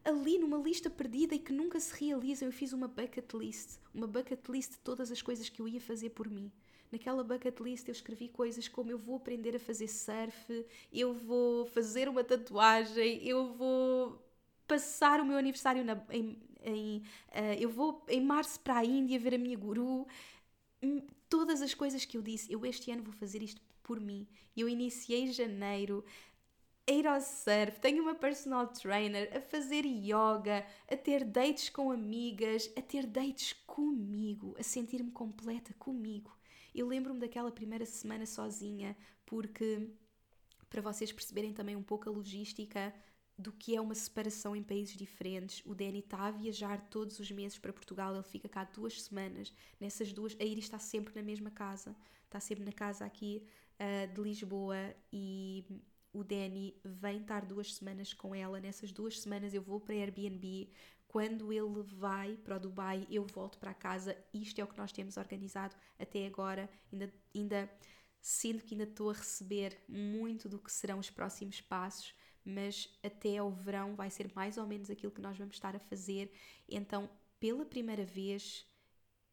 [0.04, 2.48] ali numa lista perdida e que nunca se realizam.
[2.48, 5.82] Eu fiz uma bucket list, uma bucket list de todas as coisas que eu ia
[5.82, 6.52] fazer por mim.
[6.92, 11.66] Naquela bucket list eu escrevi coisas como eu vou aprender a fazer surf, eu vou
[11.66, 14.22] fazer uma tatuagem, eu vou
[14.68, 16.98] passar o meu aniversário na, em, em
[17.30, 20.06] uh, eu vou em março para a Índia ver a minha guru.
[20.84, 24.28] Hum, todas as coisas que eu disse, eu este ano vou fazer isto por mim.
[24.56, 26.06] Eu iniciei janeiro
[26.88, 31.92] a ir ao surf, tenho uma personal trainer, a fazer yoga, a ter dates com
[31.92, 36.38] amigas, a ter dates comigo, a sentir-me completa comigo.
[36.76, 39.90] Eu lembro-me daquela primeira semana sozinha, porque
[40.70, 42.94] para vocês perceberem também um pouco a logística
[43.38, 45.62] do que é uma separação em países diferentes.
[45.66, 49.54] O Danny está a viajar todos os meses para Portugal, ele fica cá duas semanas.
[49.80, 53.46] Nessas duas, a Iris está sempre na mesma casa, está sempre na casa aqui
[53.80, 55.66] uh, de Lisboa e
[56.14, 58.60] o Danny vem estar duas semanas com ela.
[58.60, 60.70] Nessas duas semanas eu vou para Airbnb.
[61.08, 64.16] Quando ele vai para o Dubai, eu volto para casa.
[64.34, 66.70] Isto é o que nós temos organizado até agora.
[66.92, 67.72] Ainda, ainda
[68.22, 73.38] sinto que ainda estou a receber muito do que serão os próximos passos, mas até
[73.38, 76.32] ao verão vai ser mais ou menos aquilo que nós vamos estar a fazer.
[76.70, 77.10] Então,
[77.40, 78.66] pela primeira vez,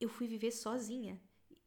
[0.00, 1.20] eu fui viver sozinha.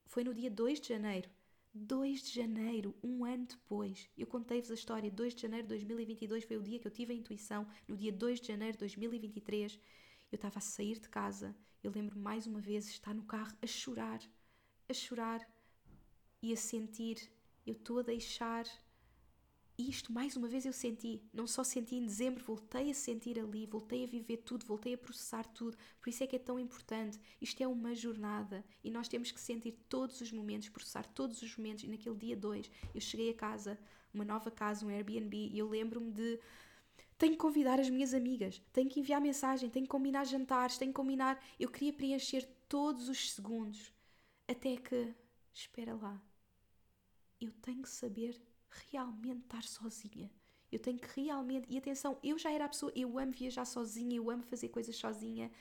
[0.06, 1.30] Foi no dia 2 de janeiro.
[1.74, 5.10] 2 de janeiro, um ano depois, eu contei-vos a história.
[5.10, 7.68] 2 de janeiro de 2022 foi o dia que eu tive a intuição.
[7.88, 9.80] No dia 2 de janeiro de 2023,
[10.32, 11.56] eu estava a sair de casa.
[11.84, 14.22] Eu lembro mais uma vez estar no carro a chorar,
[14.88, 15.42] a chorar
[16.44, 17.32] e a sentir.
[17.66, 18.66] Eu estou a deixar
[19.76, 21.20] e isto, mais uma vez, eu senti.
[21.34, 24.98] Não só senti em dezembro, voltei a sentir ali, voltei a viver tudo, voltei a
[24.98, 25.76] processar tudo.
[26.00, 27.20] Por isso é que é tão importante.
[27.42, 31.58] Isto é uma jornada e nós temos que sentir todos os momentos, processar todos os
[31.58, 31.84] momentos.
[31.84, 33.80] E naquele dia 2, eu cheguei a casa,
[34.14, 36.40] uma nova casa, um Airbnb, e eu lembro-me de.
[37.18, 40.92] Tenho que convidar as minhas amigas, tenho que enviar mensagem, tenho que combinar jantares, tenho
[40.92, 41.44] que combinar.
[41.60, 43.92] Eu queria preencher todos os segundos.
[44.48, 45.16] Até que.
[45.52, 46.22] Espera lá.
[47.40, 48.40] Eu tenho que saber
[48.92, 50.32] realmente estar sozinha.
[50.72, 51.68] Eu tenho que realmente.
[51.70, 52.92] E atenção, eu já era a pessoa.
[52.96, 55.52] Eu amo viajar sozinha, eu amo fazer coisas sozinha.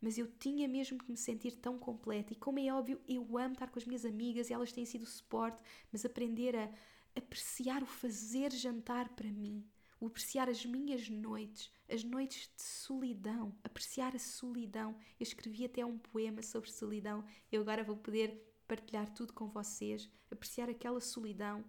[0.00, 2.32] Mas eu tinha mesmo que me sentir tão completa.
[2.32, 5.04] E como é óbvio, eu amo estar com as minhas amigas e elas têm sido
[5.04, 5.60] suporte.
[5.92, 6.70] Mas aprender a
[7.16, 9.64] apreciar o fazer jantar para mim.
[9.98, 14.92] O apreciar as minhas noites, as noites de solidão, apreciar a solidão.
[15.18, 17.22] Eu escrevi até um poema sobre solidão.
[17.52, 21.64] Eu agora vou poder partilhar tudo com vocês, apreciar aquela solidão,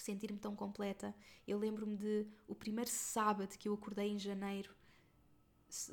[0.00, 1.14] sentir-me tão completa.
[1.46, 4.74] Eu lembro-me de o primeiro sábado que eu acordei em janeiro,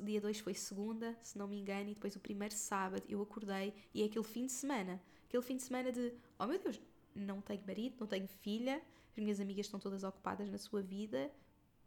[0.02, 3.74] dia 2 foi segunda, se não me engano, e depois o primeiro sábado eu acordei
[3.94, 6.80] e é aquele fim de semana, aquele fim de semana de, oh meu Deus,
[7.14, 11.30] não tenho marido, não tenho filha, as minhas amigas estão todas ocupadas na sua vida,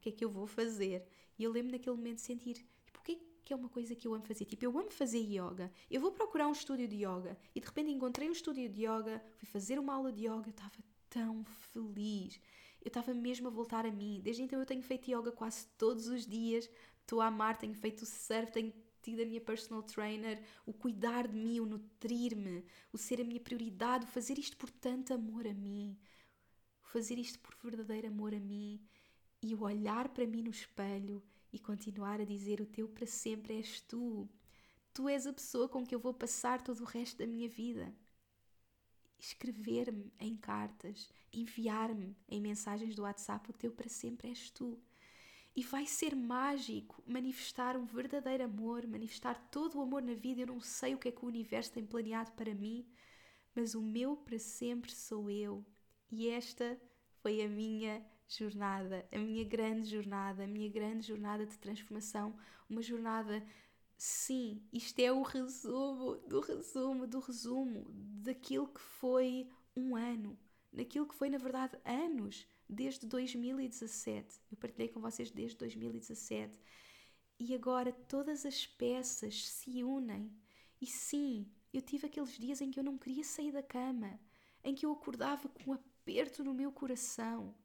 [0.04, 1.08] que é que eu vou fazer?
[1.40, 2.56] E eu lembro naquele momento de sentir,
[2.86, 4.46] tipo, o que é que é uma coisa que eu amo fazer?
[4.46, 5.72] Tipo, eu amo fazer yoga.
[5.90, 7.38] Eu vou procurar um estúdio de yoga.
[7.56, 10.72] E de repente encontrei um estúdio de yoga, fui fazer uma aula de yoga, estava
[11.14, 12.40] tão feliz.
[12.82, 14.20] Eu estava mesmo a voltar a mim.
[14.24, 16.68] Desde então eu tenho feito yoga quase todos os dias.
[17.02, 21.38] Estou a amar, tenho feito surf, tenho tido a minha personal trainer, o cuidar de
[21.38, 25.54] mim, o nutrir-me, o ser a minha prioridade, o fazer isto por tanto amor a
[25.54, 25.98] mim,
[26.82, 28.82] o fazer isto por verdadeiro amor a mim
[29.42, 33.58] e o olhar para mim no espelho e continuar a dizer: O teu para sempre
[33.58, 34.28] és tu.
[34.94, 37.94] Tu és a pessoa com que eu vou passar todo o resto da minha vida.
[39.24, 44.78] Escrever-me em cartas, enviar-me em mensagens do WhatsApp: O teu para sempre és tu.
[45.56, 50.42] E vai ser mágico manifestar um verdadeiro amor, manifestar todo o amor na vida.
[50.42, 52.86] Eu não sei o que é que o universo tem planeado para mim,
[53.56, 55.66] mas o meu para sempre sou eu.
[56.12, 56.78] E esta
[57.22, 62.36] foi a minha jornada, a minha grande jornada, a minha grande jornada de transformação,
[62.70, 63.42] uma jornada
[64.06, 67.86] Sim, isto é o resumo do resumo do resumo
[68.22, 70.38] daquilo que foi um ano,
[70.74, 74.42] daquilo que foi, na verdade, anos, desde 2017.
[74.52, 76.54] Eu partilhei com vocês desde 2017.
[77.40, 80.30] E agora todas as peças se unem.
[80.82, 84.20] E sim, eu tive aqueles dias em que eu não queria sair da cama,
[84.66, 87.56] em que eu acordava com um aperto no meu coração,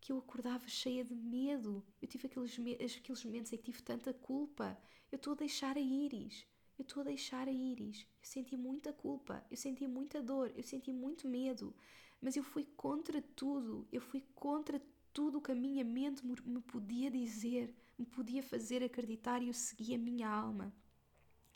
[0.00, 1.84] que eu acordava cheia de medo.
[2.00, 2.58] Eu tive aqueles,
[2.96, 4.78] aqueles momentos em que tive tanta culpa.
[5.10, 6.46] Eu estou a deixar a íris.
[6.78, 8.06] Eu estou a deixar a íris.
[8.20, 11.74] Eu senti muita culpa, eu senti muita dor, eu senti muito medo.
[12.20, 13.86] Mas eu fui contra tudo.
[13.92, 14.80] Eu fui contra
[15.12, 19.54] tudo o que a minha mente me podia dizer, me podia fazer acreditar e eu
[19.54, 20.74] segui a minha alma.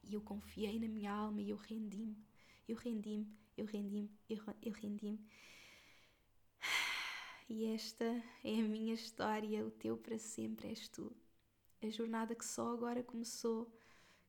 [0.04, 2.16] E eu confiei na minha alma e eu rendi-me.
[2.68, 3.26] Eu rendi-me,
[3.56, 5.18] eu rendi-me, eu, eu rendi-me
[7.48, 8.04] e esta
[8.44, 11.14] é a minha história, o teu para sempre és tu.
[11.80, 13.72] A jornada que só agora começou,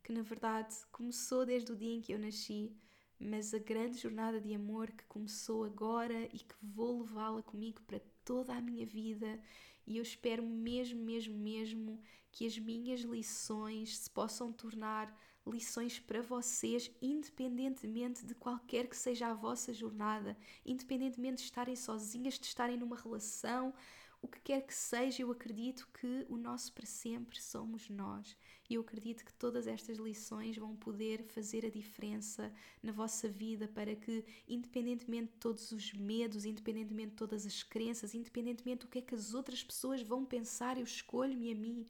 [0.04, 2.72] que na verdade começou desde o dia em que eu nasci,
[3.20, 8.00] mas a grande jornada de amor que começou agora e que vou levá-la comigo para
[8.24, 9.42] toda a minha vida.
[9.88, 12.00] E eu espero mesmo, mesmo, mesmo
[12.32, 15.12] que as minhas lições se possam tornar
[15.46, 22.38] lições para vocês, independentemente de qualquer que seja a vossa jornada, independentemente de estarem sozinhas,
[22.38, 23.74] de estarem numa relação,
[24.22, 28.36] o que quer que seja, eu acredito que o nosso para sempre somos nós.
[28.70, 32.54] E eu acredito que todas estas lições vão poder fazer a diferença
[32.84, 38.14] na vossa vida para que, independentemente de todos os medos, independentemente de todas as crenças,
[38.14, 41.86] independentemente do que é que as outras pessoas vão pensar, eu escolho-me a mim.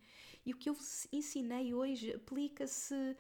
[0.46, 0.78] E o que eu
[1.12, 3.18] ensinei hoje aplica-se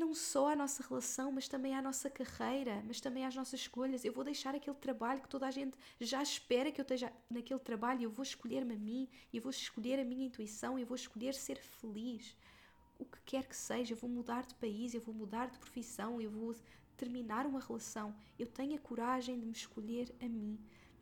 [0.00, 4.02] não só à nossa relação, mas também à nossa carreira, mas também às nossas escolhas.
[4.02, 7.60] Eu vou deixar aquele trabalho que toda a gente já espera que eu esteja naquele
[7.60, 11.34] trabalho, eu vou escolher-me a mim, eu vou escolher a minha intuição, eu vou escolher
[11.34, 12.34] ser feliz.
[12.98, 16.18] O que quer que seja, eu vou mudar de país, eu vou mudar de profissão,
[16.18, 16.56] eu vou
[16.96, 18.14] terminar uma relação.
[18.38, 20.58] Eu tenho a coragem de me escolher a mim.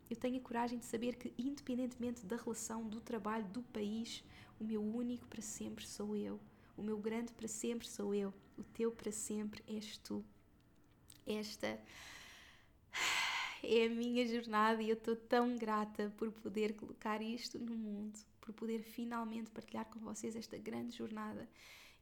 [0.09, 4.23] Eu tenho a coragem de saber que, independentemente da relação, do trabalho, do país,
[4.59, 6.39] o meu único para sempre sou eu.
[6.79, 8.33] O meu grande para sempre sou eu.
[8.57, 10.23] O teu para sempre és tu.
[11.27, 11.77] Esta
[13.61, 18.17] é a minha jornada e eu estou tão grata por poder colocar isto no mundo,
[18.39, 21.49] por poder finalmente partilhar com vocês esta grande jornada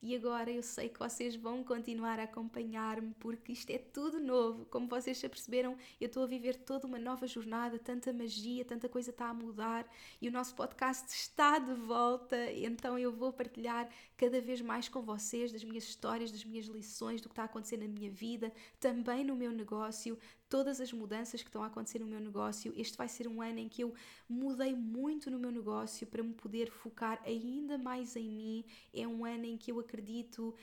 [0.01, 4.65] e agora eu sei que vocês vão continuar a acompanhar-me porque isto é tudo novo.
[4.65, 8.87] Como vocês já perceberam, eu estou a viver toda uma nova jornada, tanta magia, tanta
[8.87, 9.87] coisa está a mudar
[10.21, 12.51] e o nosso podcast está de volta.
[12.51, 17.21] Então eu vou partilhar cada vez mais com vocês das minhas histórias, das minhas lições,
[17.21, 20.17] do que está a acontecer na minha vida, também no meu negócio,
[20.49, 22.73] todas as mudanças que estão a acontecer no meu negócio.
[22.75, 23.93] Este vai ser um ano em que eu
[24.27, 28.65] mudei muito no meu negócio para me poder focar ainda mais em mim.
[28.93, 30.55] É um ano em que eu acredito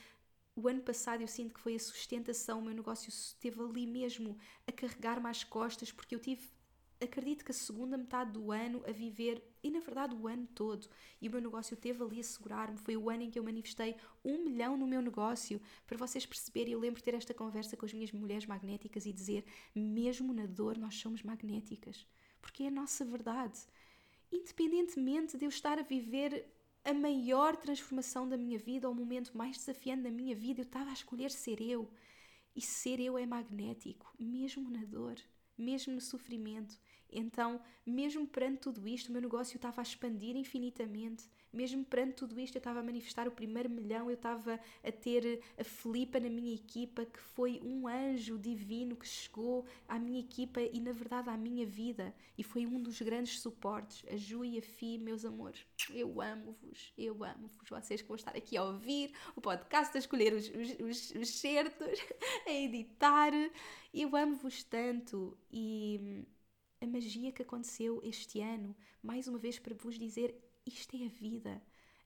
[0.55, 4.37] o ano passado eu sinto que foi a sustentação, o meu negócio esteve ali mesmo
[4.65, 6.49] a carregar mais costas, porque eu tive
[7.01, 10.87] acredito que a segunda metade do ano a viver, e na verdade o ano todo,
[11.21, 12.77] e o meu negócio teve ali a segurar-me.
[12.77, 15.61] Foi o ano em que eu manifestei um milhão no meu negócio.
[15.85, 19.13] Para vocês perceberem, eu lembro de ter esta conversa com as minhas mulheres magnéticas e
[19.13, 22.07] dizer: mesmo na dor, nós somos magnéticas.
[22.41, 23.59] Porque é a nossa verdade.
[24.31, 26.45] Independentemente de eu estar a viver
[26.83, 30.65] a maior transformação da minha vida, ou o momento mais desafiante da minha vida, eu
[30.65, 31.89] estava a escolher ser eu.
[32.55, 35.15] E ser eu é magnético, mesmo na dor,
[35.57, 36.79] mesmo no sofrimento.
[37.11, 42.37] Então, mesmo perante tudo isto, o meu negócio estava a expandir infinitamente, mesmo perante tudo
[42.37, 46.29] isto, eu estava a manifestar o primeiro milhão, eu estava a ter a Filipa na
[46.29, 51.29] minha equipa, que foi um anjo divino que chegou à minha equipa e, na verdade,
[51.29, 52.13] à minha vida.
[52.37, 54.03] E foi um dos grandes suportes.
[54.11, 57.69] A Ju e a Fi, meus amores, eu amo-vos, eu amo-vos.
[57.69, 61.29] Vocês que vão estar aqui a ouvir o podcast, a escolher os, os, os, os
[61.29, 61.99] certos,
[62.45, 63.31] a editar.
[63.93, 66.25] Eu amo-vos tanto e
[66.81, 71.09] a magia que aconteceu este ano, mais uma vez para vos dizer isto é a
[71.09, 71.61] vida.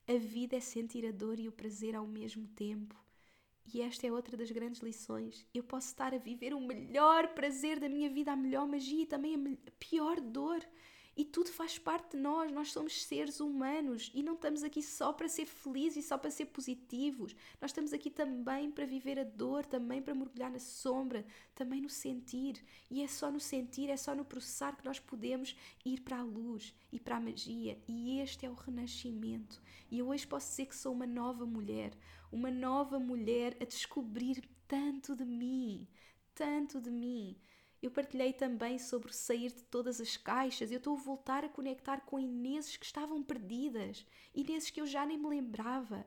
[0.07, 2.95] A vida é sentir a dor e o prazer ao mesmo tempo.
[3.73, 5.45] E esta é outra das grandes lições.
[5.53, 9.05] Eu posso estar a viver o melhor prazer da minha vida, a melhor magia e
[9.05, 10.59] também a pior dor.
[11.19, 15.11] E tudo faz parte de nós, nós somos seres humanos e não estamos aqui só
[15.11, 17.35] para ser felizes e só para ser positivos.
[17.59, 21.89] Nós estamos aqui também para viver a dor, também para mergulhar na sombra, também no
[21.89, 22.63] sentir.
[22.89, 26.23] E é só no sentir, é só no processar que nós podemos ir para a
[26.23, 27.77] luz e para a magia.
[27.85, 29.61] E este é o renascimento.
[29.91, 31.91] E eu hoje posso dizer que sou uma nova mulher,
[32.31, 35.85] uma nova mulher a descobrir tanto de mim,
[36.33, 37.35] tanto de mim.
[37.81, 40.71] Eu partilhei também sobre sair de todas as caixas.
[40.71, 45.05] Eu estou a voltar a conectar com Ineses que estavam perdidas, Ineses que eu já
[45.05, 46.05] nem me lembrava.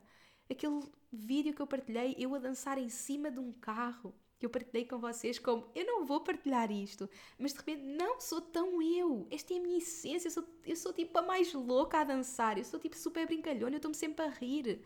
[0.51, 4.51] Aquele vídeo que eu partilhei, eu a dançar em cima de um carro, que eu
[4.51, 7.09] partilhei com vocês, como eu não vou partilhar isto,
[7.39, 9.25] mas de repente não sou tão eu.
[9.31, 10.27] Esta é a minha essência.
[10.27, 13.75] Eu sou, eu sou tipo a mais louca a dançar, eu sou tipo super brincalhona,
[13.75, 14.85] eu estou-me sempre a rir.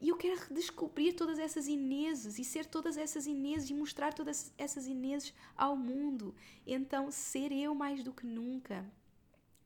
[0.00, 4.52] E eu quero redescobrir todas essas Ineses e ser todas essas Ineses e mostrar todas
[4.56, 6.34] essas Ineses ao mundo.
[6.66, 8.86] Então, ser eu mais do que nunca,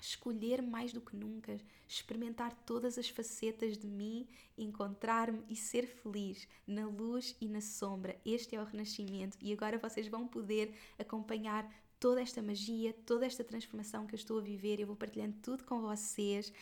[0.01, 4.27] escolher mais do que nunca, experimentar todas as facetas de mim,
[4.57, 8.19] encontrar-me e ser feliz na luz e na sombra.
[8.25, 11.71] Este é o renascimento e agora vocês vão poder acompanhar
[12.01, 14.81] toda esta magia, toda esta transformação que eu estou a viver.
[14.81, 16.53] Eu vou partilhando tudo com vocês.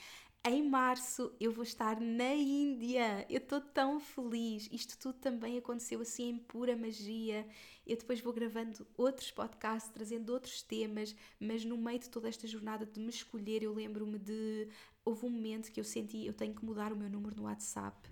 [0.42, 3.26] Em março eu vou estar na Índia.
[3.28, 4.68] Eu estou tão feliz.
[4.72, 7.46] Isto tudo também aconteceu assim em pura magia.
[7.86, 12.46] Eu depois vou gravando outros podcasts, trazendo outros temas, mas no meio de toda esta
[12.46, 14.68] jornada de me escolher, eu lembro-me de.
[15.04, 18.08] Houve um momento que eu senti, eu tenho que mudar o meu número no WhatsApp.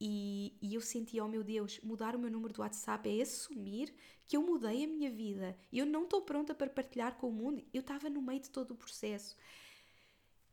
[0.00, 3.92] E, e eu senti, oh meu Deus, mudar o meu número do WhatsApp é assumir
[4.26, 5.56] que eu mudei a minha vida.
[5.72, 7.64] Eu não estou pronta para partilhar com o mundo.
[7.72, 9.36] Eu estava no meio de todo o processo.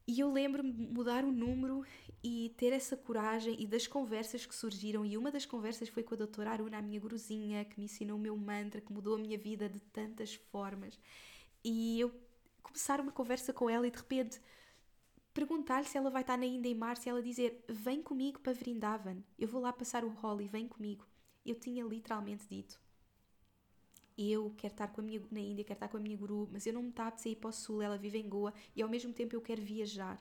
[0.09, 1.85] E eu lembro-me de mudar o número
[2.23, 5.05] e ter essa coragem e das conversas que surgiram.
[5.05, 8.17] E uma das conversas foi com a doutora Aruna, a minha guruzinha, que me ensinou
[8.17, 10.99] o meu mantra, que mudou a minha vida de tantas formas.
[11.63, 12.11] E eu
[12.63, 14.41] começar uma conversa com ela e de repente
[15.31, 18.51] perguntar-lhe se ela vai estar na Índia em março e ela dizer: Vem comigo para
[18.51, 21.05] Vrindavan, eu vou lá passar o Holi, vem comigo.
[21.45, 22.81] Eu tinha literalmente dito:
[24.19, 26.65] eu quero estar com a minha, na Índia, quero estar com a minha guru, mas
[26.65, 28.89] eu não me está a sair para o sul, ela vive em Goa e ao
[28.89, 30.19] mesmo tempo eu quero viajar.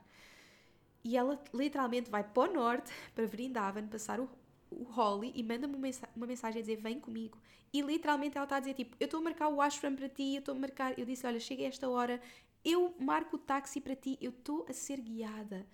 [1.03, 4.29] E ela literalmente vai para o norte, para Vrindavan, passar o,
[4.71, 7.37] o Holly e manda-me uma, uma mensagem a dizer vem comigo.
[7.73, 10.35] E literalmente ela está a dizer tipo, eu estou a marcar o ashram para ti,
[10.35, 12.21] eu estou a marcar, eu disse, olha, chega a esta hora,
[12.63, 15.67] eu marco o táxi para ti, eu estou a ser guiada.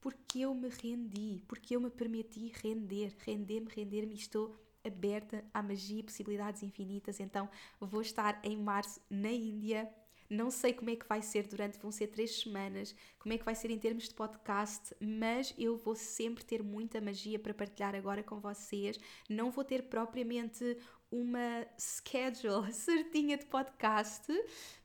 [0.00, 4.52] Porque eu me rendi, porque eu me permiti render, render-me, render-me estou
[4.84, 7.20] aberta à magia e possibilidades infinitas.
[7.20, 7.48] Então
[7.80, 9.88] vou estar em março na Índia.
[10.28, 13.44] Não sei como é que vai ser durante, vão ser três semanas, como é que
[13.44, 17.94] vai ser em termos de podcast, mas eu vou sempre ter muita magia para partilhar
[17.94, 18.98] agora com vocês.
[19.28, 20.78] Não vou ter propriamente
[21.12, 24.26] uma schedule certinha de podcast,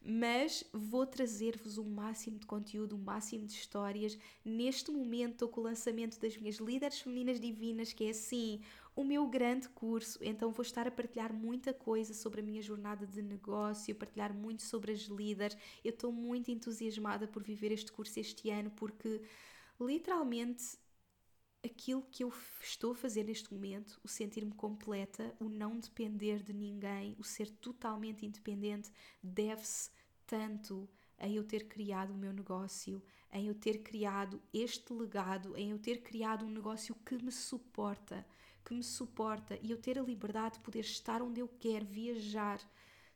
[0.04, 4.20] mas vou trazer-vos o máximo de conteúdo, o máximo de histórias.
[4.43, 8.62] Neste momento estou com o lançamento das minhas líderes femininas divinas, que é assim
[8.98, 13.06] o meu grande curso, então vou estar a partilhar muita coisa sobre a minha jornada
[13.06, 15.56] de negócio, partilhar muito sobre as líderes.
[15.84, 19.22] Eu estou muito entusiasmada por viver este curso este ano porque
[19.80, 20.80] literalmente
[21.64, 26.51] aquilo que eu estou a fazer neste momento, o sentir-me completa, o não depender de
[26.51, 29.92] ninguém, o ser totalmente independente, deve-se
[30.26, 30.89] tanto
[31.20, 35.78] a eu ter criado o meu negócio, em eu ter criado este legado, em eu
[35.78, 38.26] ter criado um negócio que me suporta
[38.68, 42.60] que me suporta e eu ter a liberdade de poder estar onde eu quero, viajar,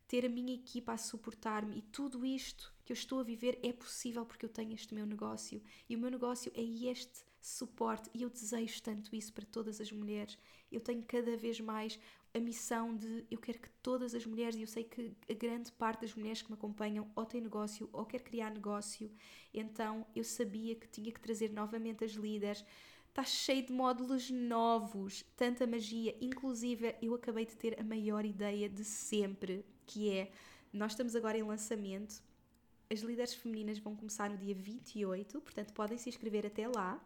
[0.08, 3.74] ter a minha equipa a suportar-me e tudo isto que eu estou a viver é
[3.74, 8.22] possível porque eu tenho este meu negócio e o meu negócio é este suporte e
[8.22, 10.38] eu desejo tanto isso para todas as mulheres.
[10.72, 12.00] Eu tenho cada vez mais
[12.34, 15.70] a missão de eu quero que todas as mulheres, e eu sei que a grande
[15.74, 19.12] parte das mulheres que me acompanham ou tem negócio ou quer criar negócio,
[19.54, 22.64] então eu sabia que tinha que trazer novamente as líderes
[23.12, 26.16] está cheio de módulos novos, tanta magia.
[26.22, 30.32] Inclusive, eu acabei de ter a maior ideia de sempre, que é,
[30.72, 32.24] nós estamos agora em lançamento,
[32.90, 37.02] as líderes femininas vão começar no dia 28, portanto podem se inscrever até lá.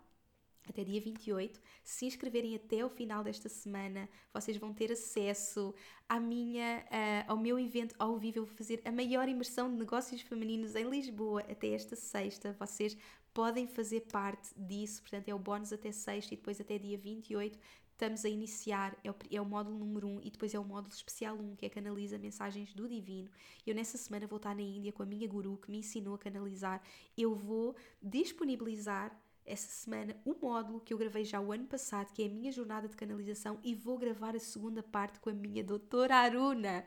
[0.68, 1.62] até dia 28.
[1.84, 5.76] Se inscreverem até o final desta semana, vocês vão ter acesso
[6.10, 8.40] à minha, uh, ao meu evento ao vivo.
[8.40, 12.56] Eu vou fazer a maior imersão de negócios femininos em Lisboa até esta sexta.
[12.60, 12.98] Vocês
[13.36, 17.60] podem fazer parte disso, portanto, é o bónus até sexta e depois até dia 28.
[17.92, 20.64] Estamos a iniciar, é o, é o módulo número 1 um, e depois é o
[20.64, 23.30] módulo especial 1, um, que é canaliza mensagens do divino.
[23.68, 26.18] Eu nessa semana vou estar na Índia com a minha guru que me ensinou a
[26.18, 26.82] canalizar.
[27.18, 32.24] Eu vou disponibilizar essa semana o módulo que eu gravei já o ano passado, que
[32.24, 35.64] é a minha jornada de canalização, e vou gravar a segunda parte com a minha
[35.64, 36.86] doutora Aruna,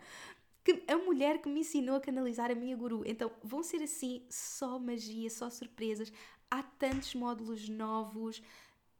[0.64, 3.02] que, a mulher que me ensinou a canalizar a minha guru.
[3.06, 6.12] Então vão ser assim só magia, só surpresas.
[6.50, 8.42] Há tantos módulos novos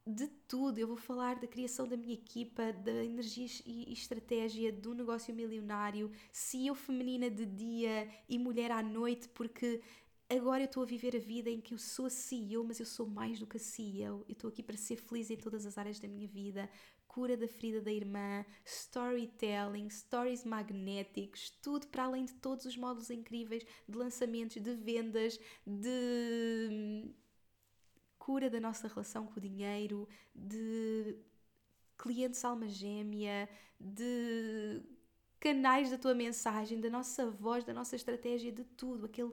[0.07, 0.79] de tudo.
[0.79, 6.11] Eu vou falar da criação da minha equipa, da energia e estratégia do negócio milionário,
[6.33, 9.81] CEO feminina de dia e mulher à noite, porque
[10.29, 12.87] agora eu estou a viver a vida em que eu sou a CEO, mas eu
[12.87, 14.25] sou mais do que a CEO.
[14.29, 16.69] Eu estou aqui para ser feliz em todas as áreas da minha vida.
[17.07, 23.09] Cura da ferida da irmã, storytelling, stories magnéticos, tudo para além de todos os módulos
[23.11, 27.11] incríveis de lançamentos, de vendas, de
[28.29, 31.17] cura da nossa relação com o dinheiro, de
[31.97, 33.49] clientes alma gêmea,
[33.81, 34.83] de
[35.41, 39.33] canais da tua mensagem, da nossa voz, da nossa estratégia, de tudo, aquele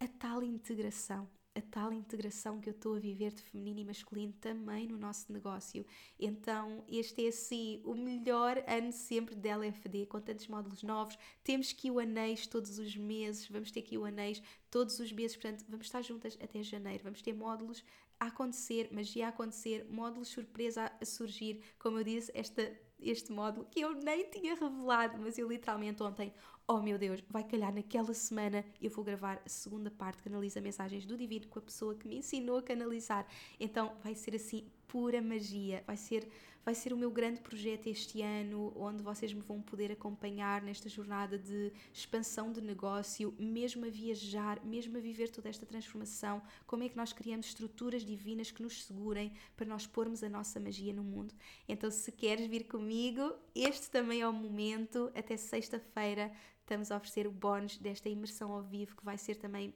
[0.00, 4.32] a tal integração, a tal integração que eu estou a viver de feminino e masculino
[4.40, 5.86] também no nosso negócio.
[6.18, 11.16] Então, este é assim o melhor ano sempre da LFD, com tantos módulos novos.
[11.44, 15.36] Temos que o anéis todos os meses, vamos ter que o anéis todos os meses,
[15.36, 17.04] portanto, vamos estar juntas até janeiro.
[17.04, 17.84] Vamos ter módulos
[18.22, 21.60] a acontecer, magia a acontecer, módulos surpresa a surgir.
[21.78, 22.62] Como eu disse, esta
[23.00, 26.32] este módulo que eu nem tinha revelado, mas eu literalmente ontem,
[26.68, 30.60] oh meu Deus, vai calhar naquela semana eu vou gravar a segunda parte que analisa
[30.60, 33.26] mensagens do divino com a pessoa que me ensinou a canalizar.
[33.58, 36.28] Então vai ser assim pura magia, vai ser
[36.64, 40.88] vai ser o meu grande projeto este ano, onde vocês me vão poder acompanhar nesta
[40.88, 46.40] jornada de expansão de negócio, mesmo a viajar, mesmo a viver toda esta transformação.
[46.66, 50.60] Como é que nós criamos estruturas divinas que nos segurem para nós pormos a nossa
[50.60, 51.34] magia no mundo?
[51.68, 55.10] Então, se queres vir comigo, este também é o momento.
[55.16, 59.74] Até sexta-feira estamos a oferecer o bónus desta imersão ao vivo, que vai ser também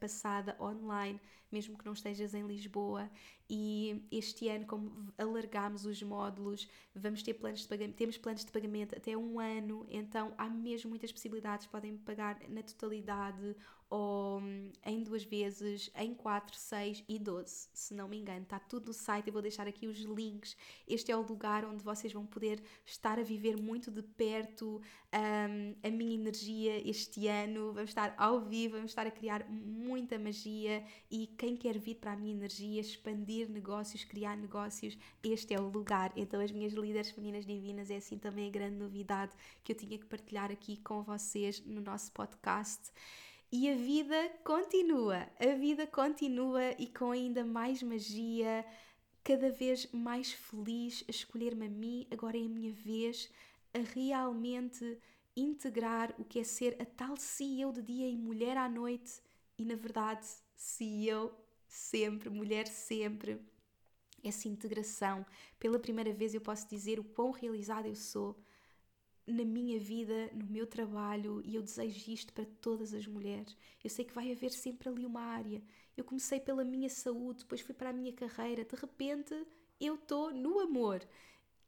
[0.00, 1.20] passada online
[1.52, 3.08] mesmo que não estejas em Lisboa.
[3.48, 8.50] E este ano, como alargámos os módulos, vamos ter planos de pagamento, temos planos de
[8.50, 11.66] pagamento até um ano, então há mesmo muitas possibilidades.
[11.66, 13.54] Podem pagar na totalidade
[13.92, 18.42] ou hum, em duas vezes, em 4, 6 e 12, se não me engano.
[18.42, 20.56] Está tudo no site, eu vou deixar aqui os links.
[20.88, 24.80] Este é o lugar onde vocês vão poder estar a viver muito de perto
[25.12, 27.74] um, a minha energia este ano.
[27.74, 32.12] Vamos estar ao vivo, vamos estar a criar muita magia e quem quer vir para
[32.12, 36.14] a minha energia, expandir negócios, criar negócios, este é o lugar.
[36.16, 39.32] Então, as minhas líderes femininas divinas é assim também a grande novidade
[39.62, 42.90] que eu tinha que partilhar aqui com vocês no nosso podcast.
[43.54, 48.64] E a vida continua, a vida continua e com ainda mais magia,
[49.22, 53.30] cada vez mais feliz a escolher-me a mim, agora é a minha vez,
[53.74, 54.98] a realmente
[55.36, 59.20] integrar o que é ser a tal CEO de dia e mulher à noite
[59.58, 60.26] e na verdade
[60.56, 61.30] CEO
[61.68, 63.38] sempre, mulher sempre.
[64.24, 65.26] Essa integração.
[65.60, 68.34] Pela primeira vez eu posso dizer o quão realizada eu sou
[69.26, 73.56] na minha vida, no meu trabalho, e eu desejo isto para todas as mulheres.
[73.82, 75.62] Eu sei que vai haver sempre ali uma área.
[75.96, 79.34] Eu comecei pela minha saúde, depois fui para a minha carreira, de repente
[79.80, 81.02] eu estou no amor.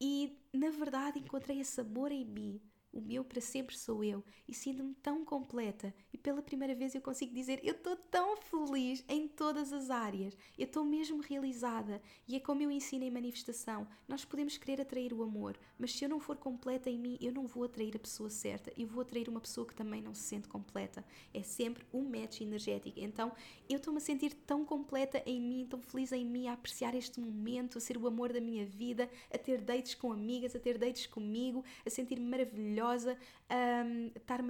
[0.01, 2.60] E na verdade encontrei esse amor em mim
[2.95, 7.01] o meu para sempre sou eu e sinto-me tão completa e pela primeira vez eu
[7.01, 12.37] consigo dizer eu estou tão feliz em todas as áreas, eu estou mesmo realizada e
[12.37, 13.87] é como eu ensino em manifestação.
[14.07, 17.33] Nós podemos querer atrair o amor, mas se eu não for completa em mim, eu
[17.33, 20.23] não vou atrair a pessoa certa, eu vou atrair uma pessoa que também não se
[20.23, 21.05] sente completa.
[21.33, 23.01] É sempre um match energético.
[23.01, 23.33] Então
[23.69, 27.19] eu estou-me a sentir tão completa em mim, tão feliz em mim, a apreciar este
[27.19, 30.79] momento, a ser o amor da minha vida, a ter dates com amigas, a ter
[30.79, 34.40] dates comigo, a sentir-me maravilhosa estar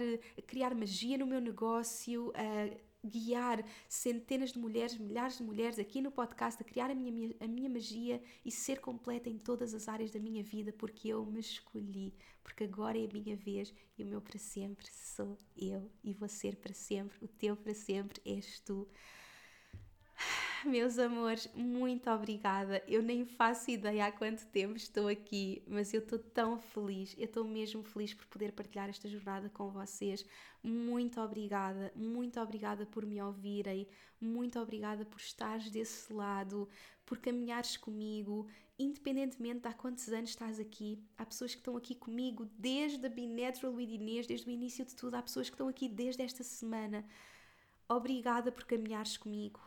[0.00, 6.00] a criar magia no meu negócio, a guiar centenas de mulheres, milhares de mulheres aqui
[6.00, 9.88] no podcast, a criar a minha, a minha magia e ser completa em todas as
[9.88, 14.02] áreas da minha vida, porque eu me escolhi, porque agora é a minha vez e
[14.02, 18.20] o meu para sempre sou eu e vou ser para sempre, o teu para sempre
[18.24, 18.88] és tu.
[20.66, 22.82] Meus amores, muito obrigada.
[22.88, 27.14] Eu nem faço ideia há quanto tempo estou aqui, mas eu estou tão feliz.
[27.18, 30.24] Eu estou mesmo feliz por poder partilhar esta jornada com vocês.
[30.62, 33.86] Muito obrigada, muito obrigada por me ouvirem,
[34.18, 36.66] muito obrigada por estares desse lado,
[37.04, 38.46] por caminhares comigo,
[38.78, 40.98] independentemente de há quantos anos estás aqui.
[41.18, 44.84] Há pessoas que estão aqui comigo desde a Be Natural with Inês, desde o início
[44.84, 45.14] de tudo.
[45.14, 47.04] Há pessoas que estão aqui desde esta semana.
[47.86, 49.60] Obrigada por caminhares comigo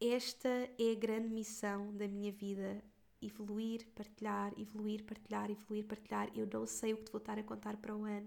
[0.00, 2.82] esta é a grande missão da minha vida.
[3.20, 6.30] Evoluir, partilhar, evoluir, partilhar, evoluir, partilhar.
[6.34, 8.26] Eu não sei o que te vou estar a contar para o ano,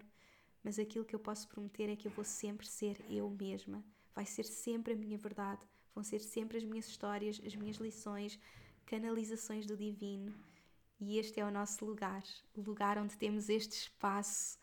[0.63, 3.83] mas aquilo que eu posso prometer é que eu vou sempre ser eu mesma.
[4.13, 5.61] Vai ser sempre a minha verdade.
[5.95, 8.39] Vão ser sempre as minhas histórias, as minhas lições,
[8.85, 10.31] canalizações do divino.
[10.99, 12.23] E este é o nosso lugar,
[12.55, 14.57] o lugar onde temos este espaço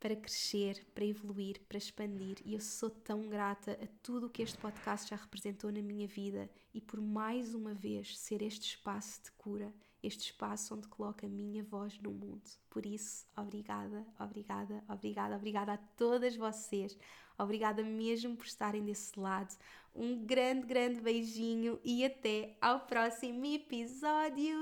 [0.00, 2.38] para crescer, para evoluir, para expandir.
[2.44, 6.08] E eu sou tão grata a tudo o que este podcast já representou na minha
[6.08, 9.72] vida e por mais uma vez ser este espaço de cura,
[10.02, 12.48] este espaço onde coloco a minha voz no mundo.
[12.70, 16.96] Por isso, obrigada, obrigada, obrigada, obrigada a todas vocês.
[17.38, 19.54] Obrigada mesmo por estarem desse lado.
[19.94, 24.56] Um grande, grande beijinho e até ao próximo episódio.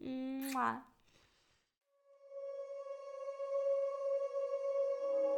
[0.00, 0.91] Mua.